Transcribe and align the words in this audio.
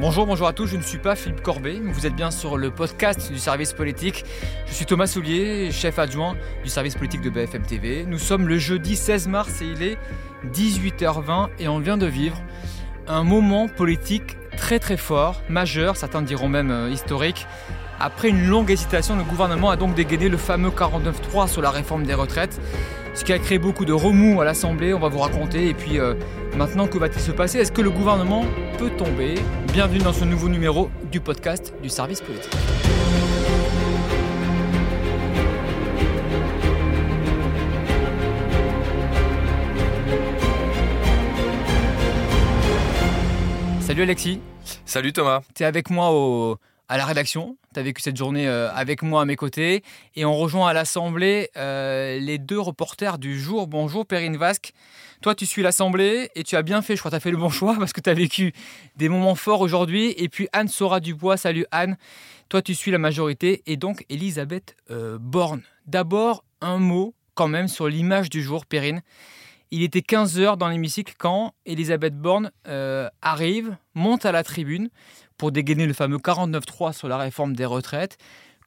Bonjour, 0.00 0.26
bonjour 0.26 0.46
à 0.46 0.52
tous, 0.52 0.68
je 0.68 0.76
ne 0.76 0.82
suis 0.82 0.98
pas 0.98 1.16
Philippe 1.16 1.42
Corbet, 1.42 1.80
vous 1.82 2.06
êtes 2.06 2.14
bien 2.14 2.30
sur 2.30 2.56
le 2.56 2.70
podcast 2.70 3.32
du 3.32 3.38
service 3.40 3.72
politique. 3.72 4.24
Je 4.66 4.72
suis 4.72 4.86
Thomas 4.86 5.08
Soulier, 5.08 5.72
chef 5.72 5.98
adjoint 5.98 6.36
du 6.62 6.70
service 6.70 6.94
politique 6.94 7.20
de 7.20 7.30
BFM 7.30 7.62
TV. 7.62 8.04
Nous 8.06 8.20
sommes 8.20 8.46
le 8.46 8.58
jeudi 8.58 8.94
16 8.94 9.26
mars 9.26 9.60
et 9.60 9.66
il 9.66 9.82
est 9.82 9.98
18h20 10.52 11.48
et 11.58 11.66
on 11.66 11.80
vient 11.80 11.96
de 11.96 12.06
vivre 12.06 12.40
un 13.08 13.24
moment 13.24 13.66
politique 13.66 14.36
très 14.56 14.78
très 14.78 14.96
fort, 14.96 15.42
majeur, 15.48 15.96
certains 15.96 16.22
diront 16.22 16.48
même 16.48 16.70
euh, 16.70 16.90
historique. 16.90 17.48
Après 17.98 18.28
une 18.28 18.46
longue 18.46 18.70
hésitation, 18.70 19.16
le 19.16 19.24
gouvernement 19.24 19.70
a 19.70 19.76
donc 19.76 19.96
dégainé 19.96 20.28
le 20.28 20.36
fameux 20.36 20.70
49.3 20.70 21.48
sur 21.48 21.60
la 21.60 21.72
réforme 21.72 22.04
des 22.04 22.14
retraites 22.14 22.60
ce 23.18 23.24
qui 23.24 23.32
a 23.32 23.38
créé 23.40 23.58
beaucoup 23.58 23.84
de 23.84 23.92
remous 23.92 24.40
à 24.40 24.44
l'Assemblée, 24.44 24.94
on 24.94 25.00
va 25.00 25.08
vous 25.08 25.18
raconter. 25.18 25.68
Et 25.68 25.74
puis 25.74 25.98
euh, 25.98 26.14
maintenant, 26.56 26.86
que 26.86 26.98
va-t-il 26.98 27.20
se 27.20 27.32
passer? 27.32 27.58
Est-ce 27.58 27.72
que 27.72 27.82
le 27.82 27.90
gouvernement 27.90 28.44
peut 28.78 28.90
tomber? 28.90 29.34
Bienvenue 29.72 29.98
dans 29.98 30.12
ce 30.12 30.24
nouveau 30.24 30.48
numéro 30.48 30.88
du 31.10 31.18
podcast 31.18 31.74
du 31.82 31.88
service 31.88 32.20
politique. 32.20 32.52
Salut 43.80 44.02
Alexis. 44.02 44.40
Salut 44.84 45.12
Thomas. 45.12 45.40
Tu 45.56 45.64
es 45.64 45.66
avec 45.66 45.90
moi 45.90 46.12
au, 46.12 46.56
à 46.88 46.96
la 46.96 47.04
rédaction. 47.04 47.56
Tu 47.74 47.80
as 47.80 47.82
vécu 47.82 48.00
cette 48.00 48.16
journée 48.16 48.48
euh, 48.48 48.72
avec 48.72 49.02
moi 49.02 49.22
à 49.22 49.24
mes 49.24 49.36
côtés. 49.36 49.82
Et 50.16 50.24
on 50.24 50.34
rejoint 50.34 50.68
à 50.68 50.72
l'Assemblée 50.72 51.50
euh, 51.56 52.18
les 52.18 52.38
deux 52.38 52.58
reporters 52.58 53.18
du 53.18 53.38
jour. 53.38 53.66
Bonjour 53.66 54.06
Perrine 54.06 54.36
Vasque. 54.36 54.72
Toi, 55.20 55.34
tu 55.34 55.46
suis 55.46 55.62
l'Assemblée 55.62 56.30
et 56.34 56.44
tu 56.44 56.56
as 56.56 56.62
bien 56.62 56.80
fait, 56.80 56.94
je 56.94 57.00
crois 57.00 57.10
que 57.10 57.16
tu 57.16 57.18
as 57.18 57.20
fait 57.20 57.30
le 57.30 57.36
bon 57.36 57.50
choix 57.50 57.76
parce 57.78 57.92
que 57.92 58.00
tu 58.00 58.08
as 58.08 58.14
vécu 58.14 58.52
des 58.96 59.08
moments 59.08 59.34
forts 59.34 59.60
aujourd'hui. 59.60 60.14
Et 60.16 60.28
puis 60.28 60.48
Anne 60.52 60.68
Sora 60.68 61.00
Dubois. 61.00 61.36
Salut 61.36 61.66
Anne. 61.70 61.96
Toi, 62.48 62.62
tu 62.62 62.74
suis 62.74 62.90
la 62.90 62.98
majorité. 62.98 63.62
Et 63.66 63.76
donc 63.76 64.04
Elisabeth 64.08 64.74
euh, 64.90 65.18
Borne. 65.20 65.62
D'abord, 65.86 66.42
un 66.62 66.78
mot 66.78 67.14
quand 67.34 67.48
même 67.48 67.68
sur 67.68 67.86
l'image 67.86 68.30
du 68.30 68.42
jour, 68.42 68.66
Perrine. 68.66 69.02
Il 69.70 69.82
était 69.82 70.00
15h 70.00 70.56
dans 70.56 70.68
l'hémicycle 70.68 71.14
quand 71.18 71.52
Elisabeth 71.66 72.16
Borne 72.16 72.50
arrive, 73.20 73.76
monte 73.94 74.24
à 74.24 74.32
la 74.32 74.42
tribune 74.42 74.88
pour 75.38 75.52
dégainer 75.52 75.86
le 75.86 75.94
fameux 75.94 76.18
49.3 76.18 76.92
sur 76.92 77.08
la 77.08 77.16
réforme 77.16 77.54
des 77.54 77.64
retraites. 77.64 78.18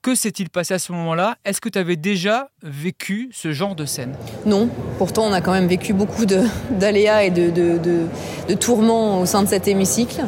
Que 0.02 0.16
s'est-il 0.16 0.50
passé 0.50 0.74
à 0.74 0.80
ce 0.80 0.92
moment-là? 0.94 1.36
Est-ce 1.46 1.62
que 1.62 1.70
tu 1.70 1.78
avais 1.78 1.96
déjà 1.96 2.50
vécu 2.64 3.30
ce 3.32 3.52
genre 3.52 3.76
de 3.76 3.86
scène? 3.86 4.16
Non. 4.48 4.68
Pourtant, 4.98 5.26
on 5.28 5.32
a 5.32 5.42
quand 5.42 5.52
même 5.52 5.68
vécu 5.68 5.94
beaucoup 5.94 6.26
d'aléas 6.26 7.26
et 7.26 7.30
de, 7.30 7.52
de, 7.52 8.54
tourments 8.56 9.22
au 9.22 9.28
sein 9.28 9.44
de 9.44 9.48
cet 9.48 9.68
hémicycle. 9.68 10.24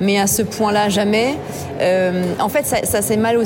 Mais 0.00 0.18
à 0.18 0.26
ce 0.26 0.40
point-là, 0.40 0.88
jamais. 0.88 1.34
Euh, 1.78 2.24
en 2.38 2.48
fait, 2.48 2.64
ça, 2.64 2.86
ça 2.86 3.02
s'est 3.02 3.18
mal, 3.18 3.36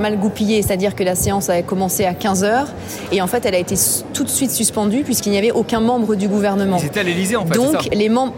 mal 0.00 0.16
goupillé. 0.16 0.62
C'est-à-dire 0.62 0.94
que 0.94 1.02
la 1.02 1.16
séance 1.16 1.50
avait 1.50 1.64
commencé 1.64 2.04
à 2.04 2.12
15h. 2.12 2.66
Et 3.10 3.20
en 3.20 3.26
fait, 3.26 3.44
elle 3.44 3.56
a 3.56 3.58
été 3.58 3.74
tout 4.14 4.22
de 4.22 4.28
suite 4.28 4.52
suspendue 4.52 5.02
puisqu'il 5.02 5.32
n'y 5.32 5.38
avait 5.38 5.50
aucun 5.50 5.80
membre 5.80 6.14
du 6.14 6.28
gouvernement. 6.28 6.78
C'était 6.78 7.00
à 7.00 7.02
l'Élysée, 7.02 7.34
en 7.34 7.46
fait. 7.46 7.54
Donc, 7.54 7.88
les 7.92 8.08
membres 8.08 8.34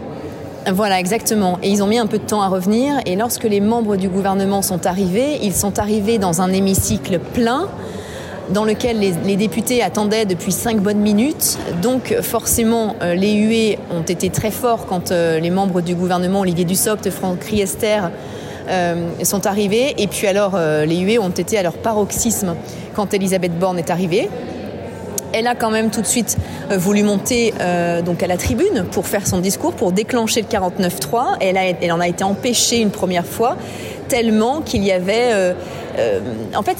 voilà, 0.73 0.99
exactement. 0.99 1.59
Et 1.61 1.69
ils 1.69 1.83
ont 1.83 1.87
mis 1.87 1.97
un 1.97 2.07
peu 2.07 2.17
de 2.17 2.23
temps 2.23 2.41
à 2.41 2.47
revenir. 2.47 2.95
Et 3.05 3.15
lorsque 3.15 3.43
les 3.43 3.61
membres 3.61 3.97
du 3.97 4.09
gouvernement 4.09 4.61
sont 4.61 4.85
arrivés, 4.85 5.39
ils 5.43 5.53
sont 5.53 5.79
arrivés 5.79 6.17
dans 6.17 6.41
un 6.41 6.51
hémicycle 6.51 7.19
plein 7.19 7.67
dans 8.49 8.63
lequel 8.63 8.99
les, 8.99 9.35
députés 9.35 9.81
attendaient 9.81 10.25
depuis 10.25 10.51
cinq 10.51 10.77
bonnes 10.77 10.99
minutes. 10.99 11.57
Donc 11.81 12.15
forcément, 12.21 12.95
euh, 13.01 13.15
les 13.15 13.33
huées 13.33 13.79
ont 13.91 14.03
été 14.03 14.29
très 14.29 14.51
forts 14.51 14.85
quand 14.85 15.11
euh, 15.11 15.39
les 15.39 15.49
membres 15.49 15.81
du 15.81 15.95
gouvernement, 15.95 16.41
Olivier 16.41 16.65
Dussopt, 16.65 17.09
Franck 17.09 17.43
Riester, 17.43 18.01
euh, 18.69 19.09
sont 19.23 19.45
arrivés. 19.45 19.95
Et 19.97 20.07
puis 20.07 20.27
alors, 20.27 20.57
les 20.57 20.97
huées 20.97 21.19
ont 21.19 21.29
été 21.29 21.57
à 21.57 21.63
leur 21.63 21.73
paroxysme 21.73 22.55
quand 22.95 23.13
Elisabeth 23.13 23.57
Borne 23.57 23.79
est 23.79 23.89
arrivée. 23.89 24.29
Elle 25.37 25.47
a 25.47 25.55
quand 25.55 25.69
même 25.69 25.91
tout 25.91 25.99
de 25.99 26.07
suite 26.07 26.37
euh, 26.71 26.77
voulu 26.77 27.03
monter 27.03 27.53
euh, 27.59 28.01
donc 28.01 28.23
à 28.23 28.27
la 28.27 28.37
tribune 28.37 28.85
pour 28.89 29.05
faire 29.05 29.27
son 29.27 29.39
discours, 29.39 29.73
pour 29.73 29.91
déclencher 29.91 30.41
le 30.41 30.47
49-3. 30.47 31.35
Elle, 31.41 31.57
elle 31.81 31.91
en 31.91 31.99
a 31.99 32.07
été 32.07 32.23
empêchée 32.23 32.79
une 32.79 32.89
première 32.89 33.25
fois 33.25 33.57
tellement 34.07 34.61
qu'il 34.61 34.83
y 34.83 34.93
avait... 34.93 35.33
Euh, 35.33 35.53
euh, 35.97 36.19
en 36.55 36.63
fait, 36.63 36.77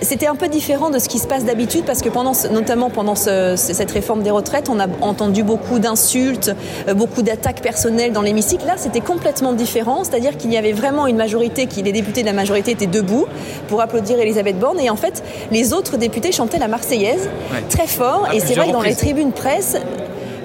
c'était 0.00 0.26
un 0.26 0.34
peu 0.34 0.48
différent 0.48 0.90
de 0.90 0.98
ce 0.98 1.08
qui 1.08 1.18
se 1.18 1.26
passe 1.26 1.44
d'habitude 1.44 1.84
parce 1.84 2.02
que 2.02 2.08
pendant, 2.08 2.32
notamment 2.50 2.90
pendant 2.90 3.14
cette 3.14 3.90
réforme 3.90 4.22
des 4.22 4.30
retraites, 4.30 4.68
on 4.68 4.80
a 4.80 4.86
entendu 5.00 5.42
beaucoup 5.42 5.78
d'insultes, 5.78 6.54
euh, 6.88 6.94
beaucoup 6.94 7.22
d'attaques 7.22 7.62
personnelles 7.62 8.12
dans 8.12 8.22
l'hémicycle. 8.22 8.66
Là, 8.66 8.74
c'était 8.76 9.00
complètement 9.00 9.52
différent, 9.52 10.04
c'est-à-dire 10.04 10.36
qu'il 10.36 10.52
y 10.52 10.56
avait 10.56 10.72
vraiment 10.72 11.06
une 11.06 11.16
majorité, 11.16 11.66
qui 11.66 11.82
les 11.82 11.92
députés 11.92 12.22
de 12.22 12.26
la 12.26 12.32
majorité 12.32 12.72
étaient 12.72 12.86
debout 12.86 13.26
pour 13.68 13.80
applaudir 13.80 14.18
Elisabeth 14.18 14.58
Borne, 14.58 14.80
et 14.80 14.90
en 14.90 14.96
fait, 14.96 15.22
les 15.50 15.72
autres 15.72 15.96
députés 15.96 16.32
chantaient 16.32 16.58
la 16.58 16.68
Marseillaise 16.68 17.28
très 17.68 17.86
fort. 17.86 18.26
Ah, 18.28 18.34
et 18.34 18.40
c'est 18.40 18.54
vrai 18.54 18.68
que 18.68 18.72
dans 18.72 18.82
les 18.82 18.94
tribunes 18.94 19.32
presse, 19.32 19.76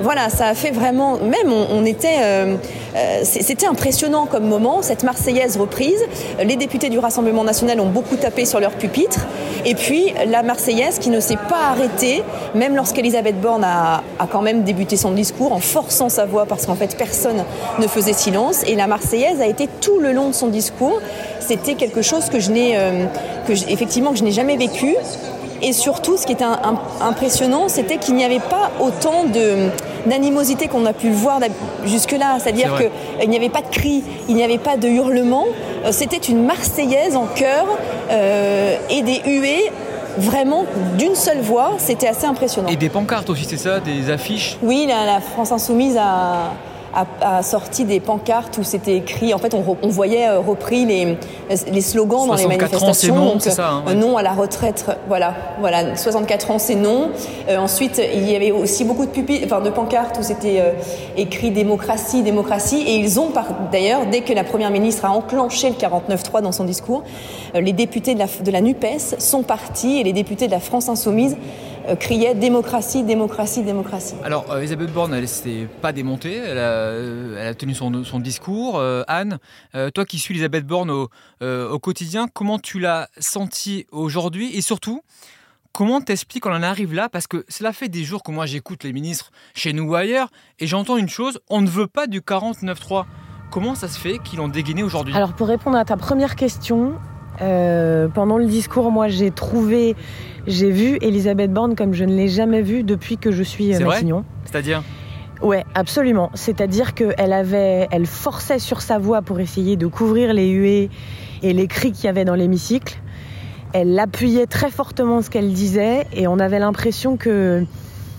voilà, 0.04 0.30
ça 0.30 0.48
a 0.48 0.54
fait 0.54 0.72
vraiment, 0.72 1.18
même 1.18 1.52
on, 1.52 1.86
était, 1.86 2.18
euh, 2.20 2.58
euh, 2.96 3.22
c'était 3.24 3.66
impressionnant 3.66 4.26
comme 4.26 4.46
moment, 4.46 4.82
cette 4.82 5.04
Marseillaise 5.04 5.56
reprise. 5.56 6.04
Les 6.44 6.58
députés 6.58 6.90
du 6.90 7.00
Rassemblement 7.00 7.46
national 7.46 7.80
ont 7.80 7.88
beaucoup 7.88 8.18
tapé 8.18 8.44
sur 8.44 8.60
leur 8.60 8.72
pupitre. 8.72 9.22
Et 9.66 9.76
puis 9.76 10.14
la 10.28 10.44
Marseillaise 10.44 11.00
qui 11.00 11.10
ne 11.10 11.22
s'est 11.22 11.38
pas 11.48 11.70
arrêtée, 11.72 12.22
même 12.54 12.76
lorsqu'Elisabeth 12.76 13.40
Borne 13.40 13.64
a, 13.64 14.04
quand 14.30 14.42
même 14.42 14.64
débuté 14.64 14.98
son 14.98 15.12
discours 15.12 15.54
en 15.54 15.60
forçant 15.60 16.10
sa 16.10 16.26
voix 16.26 16.46
parce 16.46 16.66
qu'en 16.66 16.76
fait 16.76 16.98
personne 16.98 17.46
ne 17.80 17.88
faisait 17.88 18.12
silence. 18.12 18.64
Et 18.68 18.76
la 18.76 18.88
Marseillaise 18.88 19.40
a 19.40 19.48
été 19.48 19.70
tout 19.80 20.00
le 20.00 20.12
long 20.12 20.28
de 20.28 20.34
son 20.34 20.48
discours. 20.48 21.00
C'était 21.40 21.76
quelque 21.76 22.02
chose 22.02 22.26
que 22.26 22.42
je 22.42 22.52
n'ai, 22.52 22.78
euh, 22.78 23.06
effectivement 23.70 24.14
je 24.16 24.24
n'ai 24.26 24.32
jamais 24.32 24.58
vécu. 24.58 24.98
Et 25.66 25.72
surtout, 25.72 26.18
ce 26.18 26.26
qui 26.26 26.34
était 26.34 26.44
impressionnant, 27.00 27.70
c'était 27.70 27.96
qu'il 27.96 28.16
n'y 28.16 28.26
avait 28.26 28.42
pas 28.42 28.72
autant 28.82 29.24
d'animosité 30.06 30.68
qu'on 30.68 30.86
a 30.86 30.94
pu 30.94 31.10
le 31.10 31.16
voir 31.16 31.40
jusque-là. 31.86 32.38
C'est-à-dire 32.40 32.76
qu'il 33.20 33.30
n'y 33.30 33.38
avait 33.38 33.50
pas 33.50 33.62
de 33.62 33.68
cris, 33.68 34.04
il 34.30 34.36
n'y 34.36 34.44
avait 34.44 34.58
pas 34.58 34.78
de 34.78 34.88
hurlements. 34.88 35.48
Euh, 35.86 35.92
c'était 35.92 36.18
une 36.18 36.46
Marseillaise 36.46 37.16
en 37.16 37.26
chœur 37.26 37.66
euh, 38.12 38.78
et 38.90 39.02
des 39.02 39.22
huées 39.26 39.72
vraiment 40.18 40.66
d'une 40.98 41.16
seule 41.16 41.42
voix. 41.42 41.74
C'était 41.78 42.08
assez 42.08 42.26
impressionnant. 42.26 42.70
Et 42.70 42.76
des 42.76 42.90
pancartes 42.90 43.30
aussi, 43.30 43.46
c'est 43.46 43.58
ça 43.58 43.80
Des 43.80 44.10
affiches? 44.10 44.58
Oui, 44.62 44.88
la 44.88 45.20
France 45.20 45.52
Insoumise 45.52 45.98
a 45.98 46.52
a, 46.94 47.42
sorti 47.42 47.86
des 47.86 48.00
pancartes 48.00 48.58
où 48.58 48.64
c'était 48.64 48.96
écrit, 48.96 49.34
en 49.34 49.38
fait, 49.38 49.54
on, 49.54 49.88
voyait 49.90 50.28
euh, 50.28 50.40
repris 50.40 50.86
les, 50.86 51.18
les 51.72 51.82
slogans 51.82 52.28
dans 52.28 52.36
les 52.36 52.48
manifestations. 52.48 53.16
non, 53.16 53.26
donc, 53.34 53.42
ça, 53.42 53.70
hein, 53.70 53.84
euh, 53.88 53.94
non 53.94 54.18
à 54.18 54.24
la 54.24 54.34
retraite, 54.34 54.86
voilà, 55.08 55.34
voilà, 55.60 55.96
64 55.96 56.52
ans, 56.52 56.60
c'est 56.60 56.76
non. 56.76 57.10
Euh, 57.50 57.58
ensuite, 57.58 58.02
il 58.14 58.30
y 58.30 58.36
avait 58.36 58.52
aussi 58.52 58.84
beaucoup 58.84 59.06
de 59.06 59.12
pupilles, 59.12 59.42
enfin, 59.46 59.62
de 59.62 59.70
pancartes 59.70 60.18
où 60.20 60.24
c'était 60.24 60.76
écrit 61.18 61.52
démocratie, 61.52 62.22
démocratie, 62.22 62.82
et 62.82 62.96
ils 62.96 63.20
ont, 63.20 63.30
d'ailleurs, 63.72 64.06
dès 64.12 64.22
que 64.22 64.34
la 64.34 64.44
première 64.44 64.72
ministre 64.72 65.06
a 65.06 65.12
enclenché 65.12 65.70
le 65.70 65.76
49-3 65.76 66.42
dans 66.42 66.52
son 66.52 66.64
discours, 66.64 67.04
les 67.56 67.74
députés 67.74 68.14
de 68.14 68.20
la, 68.20 68.28
de 68.44 68.52
la 68.52 68.62
NUPES 68.62 69.20
sont 69.20 69.44
partis 69.44 70.00
et 70.00 70.04
les 70.04 70.14
députés 70.14 70.48
de 70.48 70.52
la 70.52 70.60
France 70.60 70.90
Insoumise 70.90 71.36
euh, 71.36 71.73
criait 72.00 72.36
démocratie, 72.36 73.04
démocratie, 73.04 73.64
démocratie. 73.64 74.16
Alors, 74.24 74.52
euh, 74.52 74.60
Elisabeth 74.60 74.92
Borne, 74.92 75.14
elle 75.14 75.22
ne 75.22 75.28
s'est 75.28 75.68
pas 75.82 75.92
démontée, 75.92 76.36
elle 76.36 76.58
a, 76.58 76.92
elle 76.94 77.48
a 77.48 77.54
tenu 77.54 77.74
son, 77.74 78.04
son 78.04 78.20
discours. 78.20 78.78
Euh, 78.78 79.04
Anne, 79.08 79.40
toi 79.94 80.06
qui 80.06 80.20
suis 80.20 80.34
Elisabeth 80.34 80.66
Borne 80.66 80.92
au, 80.92 81.10
au 81.42 81.80
quotidien, 81.80 82.28
comment 82.34 82.60
tu 82.60 82.80
l'as 82.80 83.10
senti 83.20 83.86
aujourd'hui 83.92 84.56
et 84.56 84.62
surtout, 84.62 85.02
Comment 85.74 86.02
t'expliques 86.02 86.44
qu'on 86.44 86.54
en 86.54 86.62
arrive 86.62 86.94
là? 86.94 87.10
Parce 87.10 87.26
que 87.26 87.46
cela 87.50 87.74
fait 87.74 87.90
des 87.90 88.04
jours 88.04 88.22
que 88.22 88.30
moi 88.30 88.46
j'écoute 88.46 88.84
les 88.84 88.94
ministres 88.94 89.32
chez 89.56 89.74
nous 89.74 89.86
ou 89.86 89.96
ailleurs 89.96 90.30
et 90.60 90.68
j'entends 90.68 90.98
une 90.98 91.10
chose, 91.10 91.40
on 91.50 91.62
ne 91.62 91.68
veut 91.68 91.88
pas 91.88 92.06
du 92.06 92.22
49-3. 92.22 93.06
Comment 93.50 93.74
ça 93.74 93.88
se 93.88 93.98
fait 93.98 94.20
qu'ils 94.20 94.38
l'ont 94.38 94.50
dégainé 94.50 94.84
aujourd'hui? 94.84 95.16
Alors 95.16 95.34
pour 95.34 95.48
répondre 95.48 95.76
à 95.76 95.84
ta 95.84 95.98
première 95.98 96.36
question, 96.36 96.94
pendant 97.38 98.38
le 98.38 98.46
discours, 98.46 98.92
moi 98.92 99.08
j'ai 99.08 99.32
trouvé 99.32 99.96
j'ai 100.48 100.72
vu 100.72 100.98
Elisabeth 101.02 101.54
Borne 101.54 101.76
comme 101.76 101.94
je 101.94 102.04
ne 102.04 102.14
l'ai 102.14 102.28
jamais 102.28 102.62
vue 102.62 102.84
depuis 102.84 103.18
que 103.18 103.32
je 103.32 103.44
suis 103.44 103.74
euh, 103.74 103.80
Matignon. 103.80 104.26
C'est-à-dire? 104.46 104.84
Ouais, 105.42 105.64
absolument. 105.74 106.30
C'est-à-dire 106.34 106.94
qu'elle 106.94 107.34
avait, 107.34 107.88
elle 107.92 108.06
forçait 108.06 108.60
sur 108.60 108.82
sa 108.82 108.98
voix 108.98 109.22
pour 109.22 109.40
essayer 109.40 109.78
de 109.78 109.88
couvrir 109.88 110.34
les 110.34 110.50
huées 110.50 110.90
et 111.42 111.54
les 111.54 111.68
cris 111.68 111.92
qu'il 111.92 112.06
y 112.06 112.08
avait 112.08 112.26
dans 112.26 112.36
l'hémicycle. 112.36 112.98
Elle 113.74 113.98
appuyait 113.98 114.48
très 114.48 114.70
fortement 114.70 115.22
ce 115.22 115.30
qu'elle 115.30 115.52
disait 115.52 116.08
et 116.14 116.28
on 116.28 116.40
avait 116.40 116.60
l'impression 116.60 117.18
que 117.18 117.66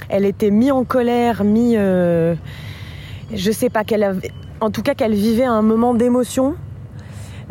elle 0.08 0.26
était 0.26 0.50
mis 0.50 0.70
en 0.70 0.84
colère, 0.84 1.44
mis, 1.44 1.76
euh, 1.76 2.34
je 3.32 3.50
sais 3.50 3.70
pas 3.70 3.84
qu'elle 3.84 4.02
avait, 4.02 4.32
en 4.60 4.70
tout 4.70 4.82
cas 4.82 4.94
qu'elle 4.94 5.14
vivait 5.14 5.44
un 5.44 5.62
moment 5.62 5.94
d'émotion 5.94 6.56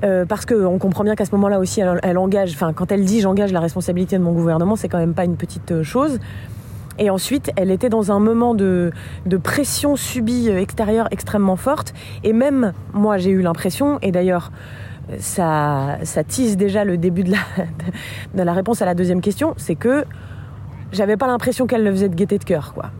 euh, 0.04 0.26
parce 0.26 0.46
qu'on 0.46 0.78
comprend 0.80 1.04
bien 1.04 1.16
qu'à 1.16 1.26
ce 1.26 1.32
moment-là 1.32 1.60
aussi, 1.60 1.82
elle, 1.82 2.18
engage, 2.18 2.54
enfin, 2.54 2.74
quand 2.74 2.92
elle 2.92 3.06
dit 3.06 3.22
j'engage 3.22 3.52
la 3.52 3.60
responsabilité 3.60 4.18
de 4.18 4.24
mon 4.24 4.34
gouvernement, 4.34 4.76
c'est 4.76 4.90
quand 4.90 4.98
même 4.98 5.14
pas 5.14 5.26
une 5.26 5.38
petite 5.38 5.72
euh, 5.72 5.84
chose. 5.84 6.20
Et 7.00 7.10
ensuite, 7.10 7.52
elle 7.56 7.72
était 7.72 7.90
dans 7.90 8.12
un 8.12 8.20
moment 8.20 8.54
de, 8.54 8.92
de 9.26 9.38
pression 9.38 9.96
subie 9.96 10.50
extérieure 10.50 11.08
extrêmement 11.12 11.56
forte. 11.56 11.94
Et 12.24 12.34
même 12.34 12.74
moi, 12.94 13.18
j'ai 13.18 13.32
eu 13.32 13.42
l'impression, 13.42 13.98
et 14.02 14.12
d'ailleurs, 14.12 14.52
ça, 15.18 15.98
ça 16.04 16.24
tease 16.24 16.56
déjà 16.56 16.86
le 16.86 16.98
début 16.98 17.24
de 17.24 17.32
la, 17.32 17.40
de 18.36 18.44
la 18.44 18.54
réponse 18.54 18.82
à 18.82 18.86
la 18.86 18.94
deuxième 18.94 19.22
question, 19.22 19.54
c'est 19.58 19.76
que 19.76 20.06
j'avais 20.92 21.18
pas 21.18 21.28
l'impression 21.28 21.66
qu'elle 21.66 21.84
le 21.84 21.92
faisait 21.92 22.10
de 22.10 22.16
gaieté 22.16 22.38
de 22.38 22.44
cœur, 22.44 22.74
quoi. 22.74 22.92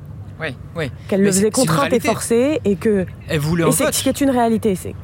Oui, 0.42 0.56
oui. 0.76 0.92
Qu'elle 1.08 1.22
le 1.22 1.32
faisait 1.32 1.52
contrainte 1.52 1.94
et 1.94 2.00
forcée 2.00 2.60
et 2.66 2.76
que. 2.76 3.06
Elle 3.30 3.40
voulait 3.40 3.64
un 3.64 3.68
et 3.68 3.72
c'est 3.72 3.94
ce 3.94 4.04
qui 4.04 4.10
est 4.10 4.20
une 4.20 4.32
réalité. 4.32 4.76
C'est 4.76 4.96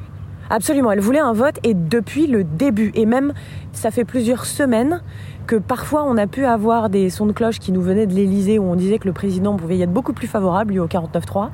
absolument. 0.50 0.92
Elle 0.92 1.00
voulait 1.00 1.20
un 1.20 1.34
vote 1.34 1.60
et 1.64 1.74
depuis 1.74 2.28
le 2.28 2.44
début 2.44 2.92
et 2.96 3.06
même 3.06 3.34
ça 3.72 3.92
fait 3.92 4.06
plusieurs 4.06 4.46
semaines 4.46 5.02
que 5.48 5.56
parfois 5.56 6.04
on 6.04 6.18
a 6.18 6.28
pu 6.28 6.46
avoir 6.46 6.90
des 6.90 7.10
sons 7.10 7.26
de 7.26 7.32
cloche 7.32 7.60
qui 7.60 7.72
nous 7.72 7.82
venaient 7.82 8.06
de 8.06 8.14
l'Elysée 8.14 8.60
où 8.60 8.64
on 8.64 8.76
disait 8.76 9.00
que 9.00 9.08
le 9.08 9.14
président 9.14 9.56
pouvait 9.56 9.78
y 9.78 9.82
être 9.82 9.92
beaucoup 9.92 10.14
plus 10.14 10.28
favorable 10.28 10.74
lui 10.74 10.80
au 10.80 10.88
49-3. 10.88 11.50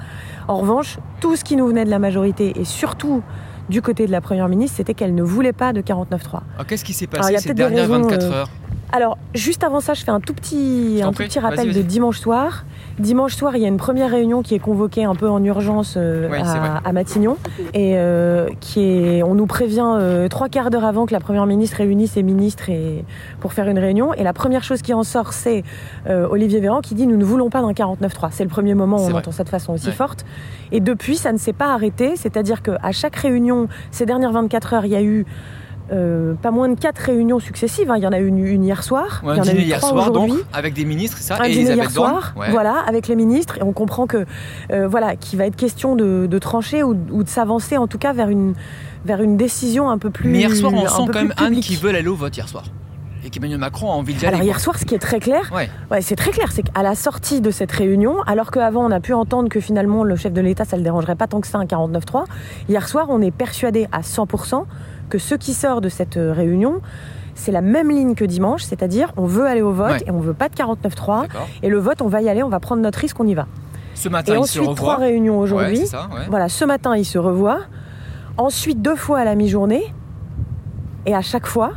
En 0.47 0.57
revanche, 0.57 0.99
tout 1.21 1.35
ce 1.35 1.43
qui 1.43 1.55
nous 1.55 1.67
venait 1.67 1.85
de 1.85 1.89
la 1.89 1.99
majorité 1.99 2.59
et 2.59 2.65
surtout 2.65 3.23
du 3.69 3.81
côté 3.81 4.05
de 4.05 4.11
la 4.11 4.21
première 4.21 4.47
ministre, 4.47 4.77
c'était 4.77 4.93
qu'elle 4.93 5.15
ne 5.15 5.23
voulait 5.23 5.53
pas 5.53 5.73
de 5.73 5.81
49-3. 5.81 6.41
Alors, 6.55 6.67
Qu'est-ce 6.67 6.85
qui 6.85 6.93
s'est 6.93 7.07
passé 7.07 7.37
ces 7.37 7.53
dernières 7.53 7.89
raisons, 7.89 8.03
24 8.03 8.23
euh, 8.23 8.31
heures? 8.31 8.49
Alors, 8.95 9.17
juste 9.33 9.65
avant 9.65 9.81
ça, 9.81 9.93
je 9.93 10.05
fais 10.05 10.11
un 10.11 10.21
tout 10.21 10.33
petit, 10.33 11.01
un 11.03 11.11
tout 11.11 11.23
petit 11.23 11.37
rappel 11.39 11.73
de 11.73 11.81
dimanche 11.81 12.17
soir. 12.17 12.63
Dimanche 12.97 13.35
soir, 13.35 13.57
il 13.57 13.61
y 13.61 13.65
a 13.65 13.67
une 13.67 13.75
première 13.75 14.09
réunion 14.09 14.41
qui 14.41 14.55
est 14.55 14.59
convoquée 14.59 15.03
un 15.03 15.15
peu 15.15 15.27
en 15.29 15.43
urgence 15.43 15.95
euh, 15.97 16.29
à, 16.31 16.77
à 16.77 16.93
Matignon. 16.93 17.35
Et 17.73 17.95
euh, 17.97 18.47
qui 18.61 18.79
est, 18.83 19.21
on 19.21 19.35
nous 19.35 19.47
prévient 19.47 19.95
euh, 19.99 20.29
trois 20.29 20.47
quarts 20.47 20.69
d'heure 20.69 20.85
avant 20.85 21.05
que 21.05 21.11
la 21.11 21.19
première 21.19 21.45
ministre 21.45 21.75
réunisse 21.75 22.11
ses 22.13 22.23
ministres 22.23 22.69
et, 22.69 23.03
pour 23.41 23.51
faire 23.51 23.67
une 23.67 23.79
réunion. 23.79 24.13
Et 24.13 24.23
la 24.23 24.31
première 24.31 24.63
chose 24.63 24.81
qui 24.81 24.93
en 24.93 25.03
sort, 25.03 25.33
c'est 25.33 25.63
euh, 26.07 26.25
Olivier 26.29 26.61
Véran 26.61 26.79
qui 26.79 26.95
dit 26.95 27.05
Nous 27.05 27.17
ne 27.17 27.25
voulons 27.25 27.49
pas 27.49 27.61
d'un 27.61 27.73
49-3. 27.73 28.29
C'est 28.31 28.45
le 28.45 28.49
premier 28.49 28.75
moment 28.75 28.95
où 28.95 29.01
on 29.01 29.09
vrai. 29.09 29.15
entend 29.15 29.31
ça 29.33 29.43
de 29.43 29.49
façon 29.49 29.73
aussi 29.73 29.87
Ouais. 29.87 29.91
forte. 29.91 30.25
Et 30.71 30.79
depuis, 30.79 31.17
ça 31.17 31.33
ne 31.33 31.37
s'est 31.37 31.51
pas 31.53 31.73
arrêté. 31.73 32.15
C'est-à-dire 32.15 32.61
qu'à 32.61 32.91
chaque 32.93 33.17
réunion, 33.17 33.67
ces 33.91 34.05
dernières 34.05 34.31
24 34.31 34.73
heures, 34.73 34.85
il 34.85 34.91
y 34.93 34.95
a 34.95 35.03
eu. 35.03 35.25
Euh, 35.91 36.33
pas 36.41 36.51
moins 36.51 36.67
de 36.69 36.79
quatre 36.79 36.97
réunions 36.99 37.39
successives. 37.39 37.91
hein. 37.91 37.95
Il 37.97 38.03
y 38.03 38.07
en 38.07 38.11
a 38.11 38.19
eu 38.19 38.27
une, 38.27 38.39
une 38.45 38.63
hier 38.63 38.83
soir. 38.83 39.21
Ouais, 39.23 39.35
il 39.35 39.37
y 39.37 39.41
en 39.41 39.43
a 39.43 39.53
eu 39.53 39.59
hier 39.59 39.79
trois 39.79 39.89
soir, 39.91 40.11
donc, 40.11 40.31
avec 40.53 40.73
des 40.73 40.85
ministres, 40.85 41.17
c'est 41.19 41.33
ça 41.33 41.37
un 41.41 41.43
Et 41.45 41.51
dîner 41.51 41.73
hier 41.75 41.91
soir, 41.91 42.33
Ouais. 42.35 42.49
voilà, 42.51 42.83
avec 42.87 43.07
les 43.07 43.15
ministres, 43.15 43.57
et 43.59 43.63
on 43.63 43.71
comprend 43.73 44.07
que 44.07 44.25
euh, 44.71 44.87
voilà, 44.87 45.15
qu'il 45.15 45.37
va 45.39 45.45
être 45.45 45.55
question 45.55 45.95
de, 45.95 46.27
de 46.29 46.39
trancher 46.39 46.83
ou, 46.83 46.95
ou 47.11 47.23
de 47.23 47.29
s'avancer 47.29 47.77
en 47.77 47.87
tout 47.87 47.97
cas 47.99 48.13
vers 48.13 48.29
une 48.29 48.53
vers 49.05 49.21
une 49.21 49.37
décision 49.37 49.89
un 49.91 49.99
peu 49.99 50.09
plus. 50.09 50.31
Mais 50.31 50.39
hier 50.39 50.55
soir, 50.55 50.73
on 50.73 50.87
sent 50.87 51.11
quand 51.13 51.21
même 51.21 51.33
Anne 51.37 51.59
qui 51.59 51.75
veut 51.75 51.89
aller 51.93 52.07
au 52.07 52.15
vote 52.15 52.35
hier 52.35 52.49
soir. 52.49 52.63
Et 53.23 53.29
qu'Emmanuel 53.31 53.59
Macron 53.59 53.91
a 53.91 53.95
envie 53.95 54.13
d'y 54.13 54.25
aller. 54.25 54.35
Alors 54.35 54.45
hier 54.45 54.59
soir, 54.59 54.77
ce 54.77 54.85
qui 54.85 54.93
est 54.93 54.99
très 54.99 55.19
clair, 55.19 55.51
Ouais. 55.55 55.67
ouais, 55.89 56.01
c'est 56.03 56.15
très 56.15 56.29
clair, 56.31 56.51
c'est 56.51 56.61
qu'à 56.63 56.83
la 56.83 56.93
sortie 56.93 57.41
de 57.41 57.49
cette 57.49 57.71
réunion, 57.71 58.21
alors 58.27 58.51
qu'avant 58.51 58.85
on 58.85 58.91
a 58.91 58.99
pu 58.99 59.13
entendre 59.13 59.49
que 59.49 59.59
finalement 59.59 60.03
le 60.03 60.15
chef 60.15 60.31
de 60.33 60.41
l'État, 60.41 60.63
ça 60.65 60.77
le 60.77 60.83
dérangerait 60.83 61.15
pas 61.15 61.25
tant 61.27 61.41
que 61.41 61.47
ça 61.47 61.57
un 61.57 61.65
49-3, 61.65 62.25
hier 62.69 62.87
soir 62.87 63.07
on 63.09 63.21
est 63.21 63.31
persuadé 63.31 63.87
à 63.91 64.01
100% 64.01 64.65
que 65.09 65.17
ce 65.17 65.35
qui 65.35 65.53
sort 65.53 65.81
de 65.81 65.89
cette 65.89 66.17
euh, 66.17 66.33
réunion, 66.33 66.81
c'est 67.35 67.51
la 67.51 67.61
même 67.61 67.89
ligne 67.89 68.15
que 68.15 68.25
dimanche, 68.25 68.63
c'est-à-dire 68.63 69.11
on 69.17 69.25
veut 69.25 69.45
aller 69.45 69.61
au 69.61 69.71
vote 69.71 69.91
Ouais. 69.91 70.03
et 70.07 70.11
on 70.11 70.19
veut 70.19 70.33
pas 70.33 70.49
de 70.49 70.55
49-3, 70.55 71.21
D'accord. 71.23 71.47
et 71.63 71.69
le 71.69 71.77
vote 71.79 72.01
on 72.01 72.07
va 72.07 72.21
y 72.21 72.29
aller, 72.29 72.43
on 72.43 72.49
va 72.49 72.59
prendre 72.59 72.81
notre 72.81 72.99
risque, 72.99 73.19
on 73.19 73.27
y 73.27 73.33
va. 73.33 73.45
Ce 73.93 74.09
matin, 74.09 74.33
Et 74.33 74.37
il 74.37 74.45
se 74.45 74.59
ensuite 74.59 74.75
trois 74.75 74.97
réunions 74.97 75.39
aujourd'hui. 75.39 75.79
ouais. 75.79 76.25
Voilà, 76.29 76.49
ce 76.49 76.65
matin, 76.65 76.95
il 76.97 77.05
se 77.05 77.17
revoit. 77.17 77.59
Ensuite, 78.37 78.81
deux 78.81 78.95
fois 78.97 79.19
à 79.19 79.23
la 79.25 79.35
mi-journée. 79.35 79.83
Et 81.05 81.15
à 81.15 81.21
chaque 81.21 81.45
fois, 81.47 81.71